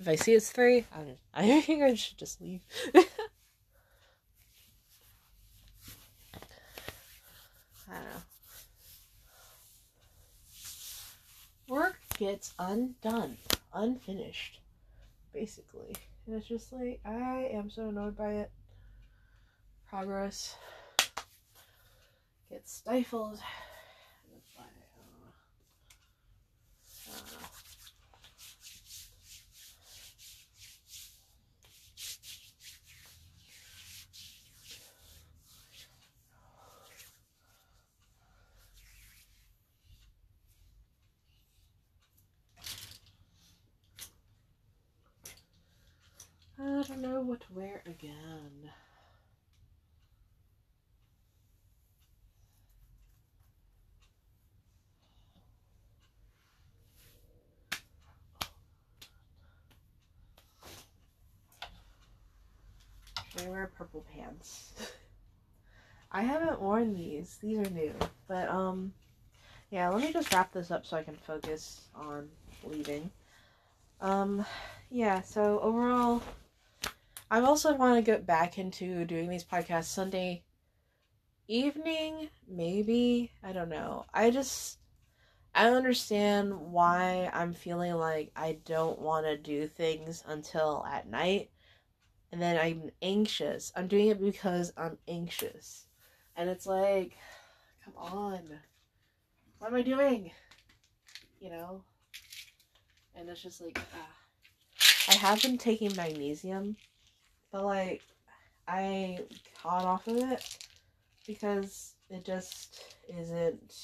if 0.00 0.08
I 0.08 0.14
see 0.14 0.32
it's 0.32 0.50
three, 0.50 0.86
I'm 0.94 1.16
I 1.34 1.60
think 1.60 1.82
I 1.82 1.94
should 1.94 2.16
just 2.16 2.40
leave. 2.40 2.62
I 2.94 3.04
don't 7.92 8.04
know. 8.04 8.22
Work 11.68 11.98
gets 12.18 12.54
undone, 12.58 13.36
unfinished, 13.74 14.60
basically, 15.32 15.94
and 16.26 16.34
it's 16.36 16.48
just 16.48 16.72
like 16.72 17.00
I 17.04 17.50
am 17.52 17.70
so 17.70 17.88
annoyed 17.88 18.16
by 18.16 18.32
it. 18.32 18.50
Progress 19.88 20.56
gets 22.48 22.72
stifled. 22.72 23.38
That's 23.38 24.50
why 24.56 24.64
I 24.64 24.66
don't 24.96 25.20
know. 25.20 25.32
I 27.08 27.30
don't 27.30 27.40
know. 27.40 27.46
I 46.62 46.82
don't 46.82 46.98
know 46.98 47.22
what 47.22 47.40
to 47.40 47.46
wear 47.54 47.82
again. 47.86 48.70
Should 63.32 63.46
I 63.46 63.48
wear 63.48 63.70
purple 63.78 64.04
pants? 64.14 64.72
I 66.12 66.20
haven't 66.20 66.60
worn 66.60 66.92
these. 66.92 67.38
These 67.40 67.58
are 67.58 67.70
new. 67.70 67.94
But 68.28 68.50
um 68.50 68.92
yeah, 69.70 69.88
let 69.88 70.02
me 70.02 70.12
just 70.12 70.30
wrap 70.34 70.52
this 70.52 70.70
up 70.70 70.84
so 70.84 70.98
I 70.98 71.04
can 71.04 71.16
focus 71.16 71.82
on 71.94 72.28
leaving. 72.64 73.10
Um 74.02 74.44
yeah, 74.90 75.22
so 75.22 75.58
overall 75.60 76.22
I 77.32 77.40
also 77.40 77.74
want 77.74 77.94
to 77.94 78.02
get 78.02 78.26
back 78.26 78.58
into 78.58 79.04
doing 79.04 79.28
these 79.28 79.44
podcasts 79.44 79.84
Sunday 79.84 80.42
evening, 81.46 82.28
maybe. 82.48 83.30
I 83.44 83.52
don't 83.52 83.68
know. 83.68 84.06
I 84.12 84.30
just 84.30 84.78
I 85.54 85.70
understand 85.70 86.52
why 86.72 87.30
I'm 87.32 87.54
feeling 87.54 87.94
like 87.94 88.32
I 88.34 88.58
don't 88.64 88.98
want 88.98 89.26
to 89.26 89.36
do 89.36 89.68
things 89.68 90.24
until 90.26 90.84
at 90.90 91.08
night. 91.08 91.50
And 92.32 92.42
then 92.42 92.56
I'm 92.56 92.90
anxious. 93.00 93.72
I'm 93.76 93.86
doing 93.86 94.08
it 94.08 94.20
because 94.20 94.72
I'm 94.76 94.98
anxious. 95.06 95.86
And 96.36 96.50
it's 96.50 96.66
like, 96.66 97.16
come 97.84 97.94
on. 97.96 98.42
What 99.58 99.68
am 99.68 99.76
I 99.76 99.82
doing? 99.82 100.32
You 101.40 101.50
know? 101.50 101.84
And 103.14 103.28
it's 103.28 103.42
just 103.42 103.60
like, 103.60 103.78
ah. 103.94 105.12
I 105.12 105.14
have 105.14 105.42
been 105.42 105.58
taking 105.58 105.94
magnesium 105.94 106.76
but 107.52 107.64
like 107.64 108.02
I 108.68 109.18
caught 109.62 109.84
off 109.84 110.06
of 110.06 110.16
it 110.16 110.58
because 111.26 111.94
it 112.08 112.24
just 112.24 112.82
isn't 113.08 113.74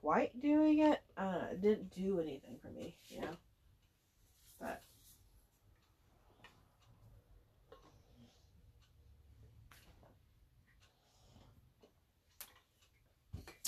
quite 0.00 0.40
doing 0.40 0.80
it. 0.80 1.00
I 1.16 1.48
it 1.52 1.60
didn't 1.60 1.94
do 1.94 2.20
anything 2.20 2.56
for 2.62 2.68
me, 2.68 2.96
you 3.08 3.20
know. 3.20 3.36
But 4.60 4.82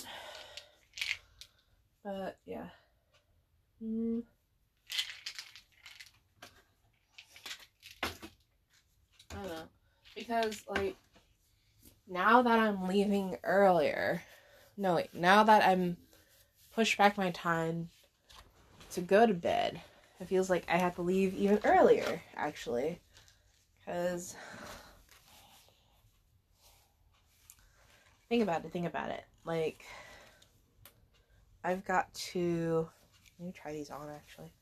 But 2.05 2.39
yeah. 2.47 2.69
Mm. 3.83 4.23
Don't 9.43 9.51
know. 9.51 9.63
Because, 10.15 10.63
like, 10.69 10.97
now 12.09 12.43
that 12.43 12.59
I'm 12.59 12.87
leaving 12.87 13.37
earlier, 13.45 14.23
no, 14.77 14.97
wait, 14.97 15.15
now 15.15 15.43
that 15.45 15.67
I'm 15.67 15.97
pushed 16.75 16.99
back 16.99 17.17
my 17.17 17.31
time 17.31 17.89
to 18.91 19.01
go 19.01 19.27
to 19.27 19.35
bed, 19.35 19.81
it 20.21 20.29
feels 20.29 20.51
like 20.51 20.65
I 20.69 20.77
have 20.77 20.97
to 20.97 21.03
leave 21.03 21.35
even 21.35 21.61
earlier, 21.65 22.21
actually. 22.37 23.01
Because, 23.81 24.37
think 28.29 28.43
about 28.43 28.65
it, 28.65 28.73
think 28.73 28.87
about 28.87 29.11
it. 29.11 29.25
Like, 29.45 29.85
I've 31.65 31.85
got 31.85 32.13
to, 32.15 32.89
let 33.39 33.47
me 33.47 33.53
try 33.53 33.73
these 33.73 33.91
on 33.91 34.09
actually. 34.09 34.53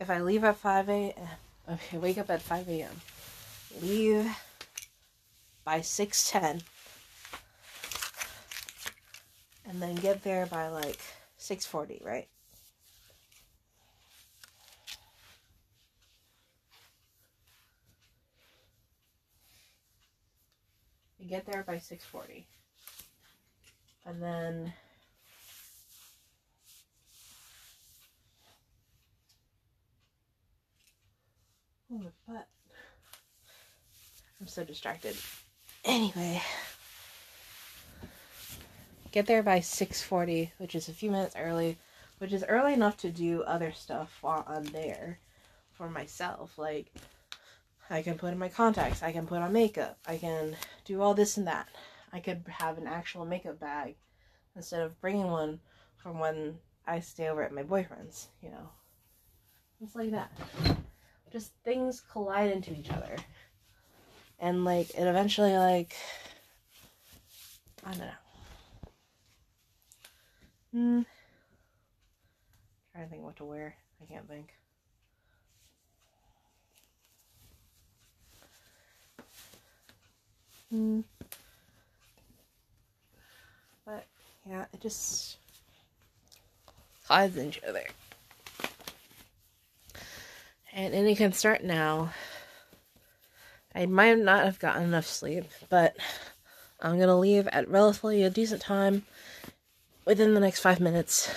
If 0.00 0.08
I 0.08 0.20
leave 0.20 0.42
at 0.44 0.56
5 0.56 0.88
a.m., 0.88 1.12
eh, 1.68 1.74
okay, 1.74 1.98
wake 1.98 2.18
up 2.18 2.30
at 2.30 2.40
5 2.40 2.68
a.m., 2.68 3.00
leave 3.82 4.34
by 5.62 5.80
6:10, 5.80 6.62
and 9.68 9.82
then 9.82 9.94
get 9.96 10.22
there 10.22 10.46
by 10.46 10.68
like 10.68 11.00
6:40, 11.38 12.04
right? 12.04 12.28
Get 21.28 21.46
there 21.46 21.62
by 21.62 21.76
6:40, 21.76 22.46
and 24.06 24.20
then 24.20 24.72
Oh, 31.92 31.98
my 31.98 32.10
butt. 32.26 32.46
I'm 34.40 34.46
so 34.46 34.64
distracted. 34.64 35.16
Anyway, 35.84 36.40
get 39.10 39.26
there 39.26 39.42
by 39.42 39.58
6:40, 39.60 40.52
which 40.58 40.74
is 40.74 40.88
a 40.88 40.92
few 40.92 41.10
minutes 41.10 41.34
early, 41.36 41.78
which 42.18 42.32
is 42.32 42.44
early 42.44 42.72
enough 42.74 42.96
to 42.98 43.10
do 43.10 43.42
other 43.42 43.72
stuff 43.72 44.18
while 44.20 44.44
I'm 44.46 44.64
there 44.64 45.18
for 45.72 45.90
myself. 45.90 46.56
Like 46.58 46.92
I 47.90 48.02
can 48.02 48.18
put 48.18 48.32
in 48.32 48.38
my 48.38 48.48
contacts, 48.48 49.02
I 49.02 49.12
can 49.12 49.26
put 49.26 49.42
on 49.42 49.52
makeup, 49.52 49.98
I 50.06 50.16
can 50.16 50.56
do 50.84 51.02
all 51.02 51.14
this 51.14 51.36
and 51.36 51.46
that. 51.46 51.68
I 52.12 52.20
could 52.20 52.44
have 52.48 52.78
an 52.78 52.86
actual 52.86 53.24
makeup 53.24 53.58
bag 53.58 53.96
instead 54.54 54.82
of 54.82 55.00
bringing 55.00 55.30
one 55.30 55.60
from 55.96 56.18
when 56.18 56.58
I 56.86 57.00
stay 57.00 57.28
over 57.28 57.42
at 57.42 57.52
my 57.52 57.62
boyfriend's, 57.62 58.28
you 58.42 58.50
know. 58.50 58.70
It's 59.82 59.94
like 59.94 60.12
that 60.12 60.30
just 61.30 61.52
things 61.64 62.02
collide 62.12 62.50
into 62.50 62.72
each 62.72 62.90
other. 62.90 63.16
And 64.38 64.64
like 64.64 64.90
it 64.90 65.06
eventually 65.06 65.56
like 65.56 65.94
I 67.84 67.90
don't 67.90 68.00
know. 68.00 68.10
Hmm. 70.72 71.00
Trying 72.92 73.04
to 73.04 73.10
think 73.10 73.22
what 73.22 73.36
to 73.36 73.44
wear. 73.44 73.74
I 74.02 74.12
can't 74.12 74.28
think. 74.28 74.54
Hmm. 80.70 81.00
But 83.84 84.04
yeah, 84.48 84.66
it 84.72 84.80
just 84.80 85.38
collides 87.06 87.36
into 87.36 87.58
each 87.58 87.64
other 87.64 87.84
and 90.72 90.94
any 90.94 91.14
can 91.14 91.32
start 91.32 91.62
now. 91.64 92.12
I 93.74 93.86
might 93.86 94.18
not 94.18 94.44
have 94.44 94.58
gotten 94.58 94.82
enough 94.82 95.06
sleep, 95.06 95.44
but 95.68 95.96
I'm 96.80 96.98
gonna 96.98 97.18
leave 97.18 97.46
at 97.48 97.68
relatively 97.68 98.22
a 98.22 98.30
decent 98.30 98.62
time 98.62 99.04
within 100.04 100.34
the 100.34 100.40
next 100.40 100.60
five 100.60 100.80
minutes. 100.80 101.32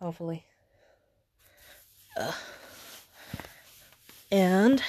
Hopefully. 0.00 0.44
Ugh. 2.16 2.34
And 4.30 4.82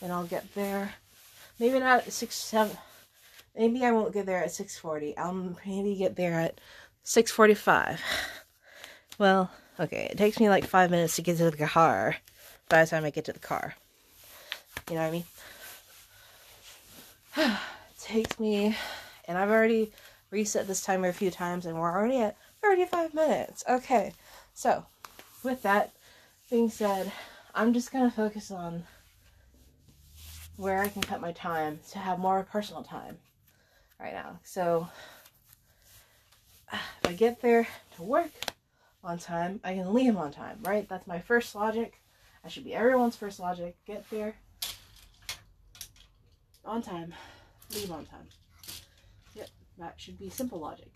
and 0.00 0.12
I'll 0.12 0.26
get 0.26 0.54
there. 0.54 0.94
Maybe 1.58 1.78
not 1.78 2.06
at 2.06 2.12
six 2.12 2.36
seven. 2.36 2.76
Maybe 3.56 3.84
I 3.84 3.92
won't 3.92 4.12
get 4.12 4.26
there 4.26 4.42
at 4.42 4.52
six 4.52 4.78
forty. 4.78 5.16
I'll 5.16 5.56
maybe 5.66 5.96
get 5.96 6.16
there 6.16 6.38
at 6.40 6.60
six 7.02 7.30
forty 7.30 7.54
five. 7.54 8.02
Well, 9.18 9.50
Okay, 9.78 10.06
it 10.08 10.16
takes 10.16 10.38
me 10.38 10.48
like 10.48 10.64
five 10.64 10.92
minutes 10.92 11.16
to 11.16 11.22
get 11.22 11.36
to 11.38 11.50
the 11.50 11.56
car 11.56 12.16
by 12.68 12.84
the 12.84 12.90
time 12.90 13.04
I 13.04 13.10
get 13.10 13.24
to 13.24 13.32
the 13.32 13.40
car. 13.40 13.74
You 14.88 14.94
know 14.94 15.00
what 15.00 15.08
I 15.08 15.10
mean? 15.10 15.24
it's 17.90 18.04
takes 18.04 18.38
me, 18.38 18.76
and 19.26 19.36
I've 19.36 19.50
already 19.50 19.92
reset 20.30 20.68
this 20.68 20.84
timer 20.84 21.08
a 21.08 21.12
few 21.12 21.28
times, 21.28 21.66
and 21.66 21.76
we're 21.76 21.90
already 21.90 22.18
at 22.18 22.36
35 22.62 23.14
minutes. 23.14 23.64
Okay, 23.68 24.12
so 24.52 24.86
with 25.42 25.62
that 25.62 25.90
being 26.50 26.70
said, 26.70 27.10
I'm 27.52 27.72
just 27.72 27.90
gonna 27.90 28.12
focus 28.12 28.52
on 28.52 28.84
where 30.56 30.82
I 30.82 30.88
can 30.88 31.02
cut 31.02 31.20
my 31.20 31.32
time 31.32 31.80
to 31.90 31.98
have 31.98 32.20
more 32.20 32.44
personal 32.44 32.84
time 32.84 33.18
right 33.98 34.14
now. 34.14 34.38
So 34.44 34.86
if 36.72 37.08
I 37.08 37.12
get 37.12 37.42
there 37.42 37.66
to 37.96 38.02
work 38.04 38.30
on 39.04 39.18
time, 39.18 39.60
I 39.62 39.74
can 39.74 39.92
leave 39.92 40.16
on 40.16 40.32
time, 40.32 40.58
right? 40.62 40.88
That's 40.88 41.06
my 41.06 41.20
first 41.20 41.54
logic. 41.54 42.00
I 42.44 42.48
should 42.48 42.64
be 42.64 42.74
everyone's 42.74 43.16
first 43.16 43.38
logic. 43.38 43.76
Get 43.86 44.08
there 44.10 44.34
on 46.64 46.82
time, 46.82 47.14
leave 47.74 47.92
on 47.92 48.06
time. 48.06 48.26
Yep, 49.34 49.48
that 49.78 49.94
should 49.98 50.18
be 50.18 50.30
simple 50.30 50.58
logic. 50.58 50.90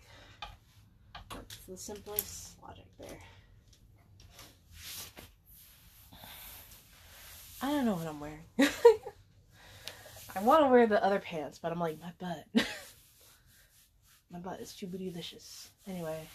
That's 1.29 1.57
the 1.67 1.77
simplest 1.77 2.61
logic 2.61 2.85
there. 2.97 3.19
I 7.61 7.67
don't 7.71 7.85
know 7.85 7.95
what 7.95 8.07
I'm 8.07 8.19
wearing. 8.19 8.45
I 10.35 10.41
want 10.41 10.63
to 10.63 10.69
wear 10.69 10.87
the 10.87 11.03
other 11.03 11.19
pants, 11.19 11.59
but 11.59 11.71
I'm 11.71 11.79
like, 11.79 11.99
my 11.99 12.11
butt. 12.17 12.45
my 14.31 14.39
butt 14.39 14.61
is 14.61 14.73
too 14.73 14.87
bootylicious. 14.87 15.67
Anyway, 15.85 16.27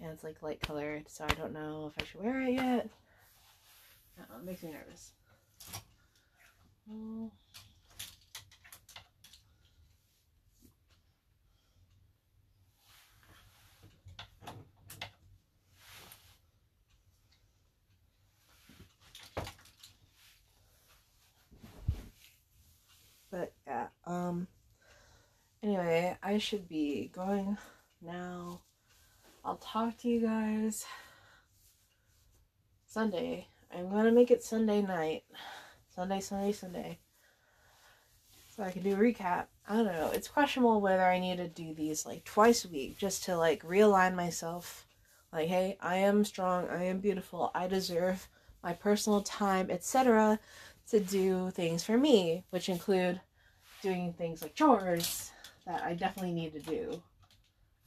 and 0.00 0.10
it's 0.10 0.24
like 0.24 0.42
light 0.42 0.60
colored, 0.60 1.04
so 1.08 1.24
I 1.24 1.34
don't 1.34 1.52
know 1.52 1.90
if 1.92 2.02
I 2.02 2.06
should 2.06 2.22
wear 2.22 2.42
it 2.42 2.52
yet. 2.52 2.88
Uh, 4.18 4.38
it 4.38 4.44
makes 4.44 4.62
me 4.62 4.72
nervous. 4.72 5.12
Oh. 6.90 7.30
But 23.30 23.52
yeah, 23.66 23.88
um 24.06 24.48
anyway, 25.62 26.16
I 26.22 26.38
should 26.38 26.68
be 26.68 27.10
going 27.14 27.58
now. 28.00 28.60
I'll 29.48 29.56
talk 29.56 29.96
to 30.02 30.08
you 30.08 30.20
guys 30.20 30.84
Sunday. 32.86 33.46
I'm 33.74 33.88
gonna 33.88 34.12
make 34.12 34.30
it 34.30 34.42
Sunday 34.42 34.82
night. 34.82 35.24
Sunday, 35.88 36.20
Sunday, 36.20 36.52
Sunday. 36.52 36.98
So 38.54 38.62
I 38.62 38.70
can 38.70 38.82
do 38.82 38.92
a 38.92 38.98
recap. 38.98 39.46
I 39.66 39.76
don't 39.76 39.86
know. 39.86 40.10
It's 40.12 40.28
questionable 40.28 40.82
whether 40.82 41.02
I 41.02 41.18
need 41.18 41.38
to 41.38 41.48
do 41.48 41.72
these 41.72 42.04
like 42.04 42.24
twice 42.24 42.66
a 42.66 42.68
week 42.68 42.98
just 42.98 43.24
to 43.24 43.38
like 43.38 43.62
realign 43.62 44.14
myself. 44.14 44.86
Like, 45.32 45.48
hey, 45.48 45.78
I 45.80 45.96
am 45.96 46.26
strong, 46.26 46.68
I 46.68 46.84
am 46.84 46.98
beautiful, 46.98 47.50
I 47.54 47.68
deserve 47.68 48.28
my 48.62 48.74
personal 48.74 49.22
time, 49.22 49.70
etc 49.70 50.38
to 50.90 51.00
do 51.00 51.50
things 51.52 51.82
for 51.82 51.96
me, 51.96 52.44
which 52.50 52.68
include 52.68 53.18
doing 53.80 54.12
things 54.12 54.42
like 54.42 54.54
chores 54.54 55.32
that 55.66 55.82
I 55.82 55.94
definitely 55.94 56.32
need 56.32 56.52
to 56.52 56.60
do. 56.60 57.02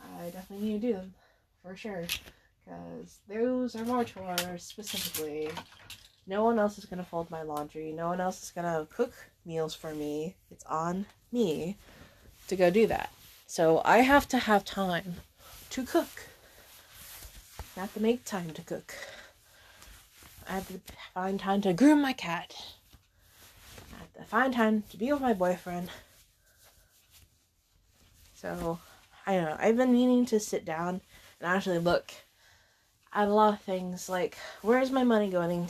I 0.01 0.30
definitely 0.32 0.68
need 0.68 0.82
to 0.82 0.88
do 0.88 0.93
them 0.93 1.14
for 1.64 1.76
sure 1.76 2.05
because 2.64 3.20
those 3.28 3.76
are 3.76 3.86
more 3.86 4.03
chores 4.03 4.64
specifically. 4.64 5.49
No 6.28 6.43
one 6.43 6.59
else 6.59 6.78
is 6.78 6.86
to 6.86 7.03
fold 7.03 7.30
my 7.32 7.41
laundry. 7.41 7.91
No 7.91 8.07
one 8.07 8.22
else 8.22 8.43
is 8.43 8.51
to 8.51 8.88
cook 8.89 9.14
meals 9.45 9.74
for 9.74 9.93
me. 9.93 10.36
It's 10.51 10.64
on 10.66 11.05
me 11.32 11.78
to 12.47 12.55
go 12.55 12.70
do 12.70 12.88
that. 12.88 13.12
So 13.47 13.82
I 13.84 13.99
have 13.99 14.28
to 14.30 14.38
have 14.38 14.64
time 14.64 15.16
to 15.72 15.84
cook. 15.84 16.28
Have 17.76 17.93
to 17.93 18.01
make 18.01 18.26
time 18.26 18.51
to 18.51 18.62
cook. 18.62 18.93
I 20.47 20.53
have 20.53 20.68
to 20.68 20.80
find 21.14 21.39
time 21.39 21.62
to 21.62 21.74
groom 21.74 22.01
my 22.01 22.14
cat 22.14 22.55
I 23.93 23.99
have 23.99 24.14
to 24.14 24.24
find 24.24 24.53
time 24.53 24.84
to 24.89 24.97
be 24.97 25.12
with 25.12 25.22
my 25.22 25.34
boyfriend. 25.34 25.89
So, 28.34 28.80
I 29.26 29.36
don't 29.36 29.45
know. 29.45 29.57
I've 29.59 29.78
been 29.78 29.91
meaning 29.91 30.26
to 30.28 30.39
sit 30.39 30.66
down 30.66 31.01
and 31.41 31.51
actually 31.51 31.79
look 31.79 32.13
at 33.13 33.27
a 33.27 33.33
lot 33.33 33.53
of 33.53 33.61
things 33.61 34.07
like 34.07 34.37
where's 34.61 34.91
my 34.91 35.03
money 35.03 35.29
going? 35.29 35.69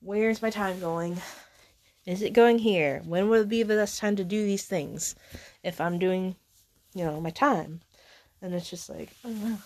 Where's 0.00 0.42
my 0.42 0.50
time 0.50 0.80
going? 0.80 1.20
Is 2.06 2.22
it 2.22 2.32
going 2.32 2.58
here? 2.58 3.02
When 3.04 3.28
will 3.28 3.44
be 3.44 3.62
the 3.62 3.74
best 3.76 3.98
time 3.98 4.16
to 4.16 4.24
do 4.24 4.44
these 4.44 4.64
things? 4.64 5.14
If 5.62 5.80
I'm 5.80 5.98
doing, 5.98 6.36
you 6.94 7.04
know, 7.04 7.20
my 7.20 7.30
time. 7.30 7.80
And 8.40 8.54
it's 8.54 8.70
just 8.70 8.88
like, 8.88 9.10
don't 9.22 9.44
know. 9.44 9.58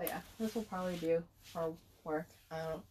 But 0.00 0.08
yeah, 0.08 0.20
this 0.40 0.54
will 0.54 0.62
probably 0.62 0.96
do 0.96 1.22
for 1.44 1.72
work. 2.02 2.26
I 2.50 2.56
don't, 2.56 2.82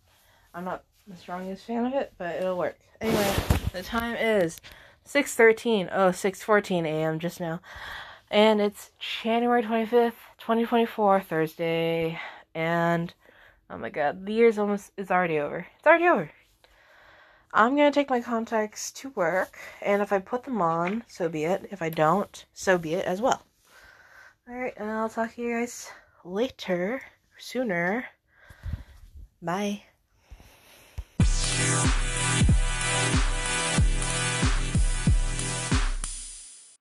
I'm 0.54 0.64
not 0.64 0.84
the 1.08 1.18
strongest 1.18 1.66
fan 1.66 1.86
of 1.86 1.93
it, 1.93 2.14
but 2.18 2.36
it'll 2.36 2.58
work. 2.58 2.78
Anyway, 3.02 3.34
the 3.74 3.82
time 3.82 4.16
is 4.16 4.62
6.13, 5.08 5.89
oh, 5.91 6.10
6.14 6.10 6.86
a.m. 6.86 7.18
just 7.20 7.39
now. 7.39 7.60
And 8.30 8.62
it's 8.62 8.91
January 9.00 9.64
25th, 9.64 10.14
2024, 10.38 11.22
Thursday. 11.22 12.20
And, 12.54 13.12
oh 13.70 13.78
my 13.80 13.89
god, 13.89 14.28
the 14.28 14.34
year's 14.34 14.60
almost, 14.60 14.91
it's 14.95 15.10
already 15.10 15.39
over. 15.39 15.66
It's 15.78 15.88
already 15.88 16.08
over. 16.08 16.32
I'm 17.52 17.76
gonna 17.76 17.91
take 17.91 18.12
my 18.12 18.22
contacts 18.22 18.91
to 18.91 19.10
work, 19.10 19.58
and 19.82 20.04
if 20.04 20.14
I 20.14 20.20
put 20.20 20.43
them 20.43 20.62
on, 20.62 21.04
so 21.08 21.28
be 21.28 21.45
it. 21.45 21.68
If 21.72 21.82
I 21.82 21.89
don't, 21.89 22.45
so 22.54 22.78
be 22.78 22.93
it 22.93 23.06
as 23.06 23.22
well. 23.22 23.41
Alright, 24.47 24.76
and 24.78 24.91
I'll 24.91 25.10
talk 25.10 25.34
to 25.34 25.41
you 25.41 25.58
guys 25.58 25.89
later, 26.24 27.02
sooner. 27.40 28.06
Bye. 29.42 29.89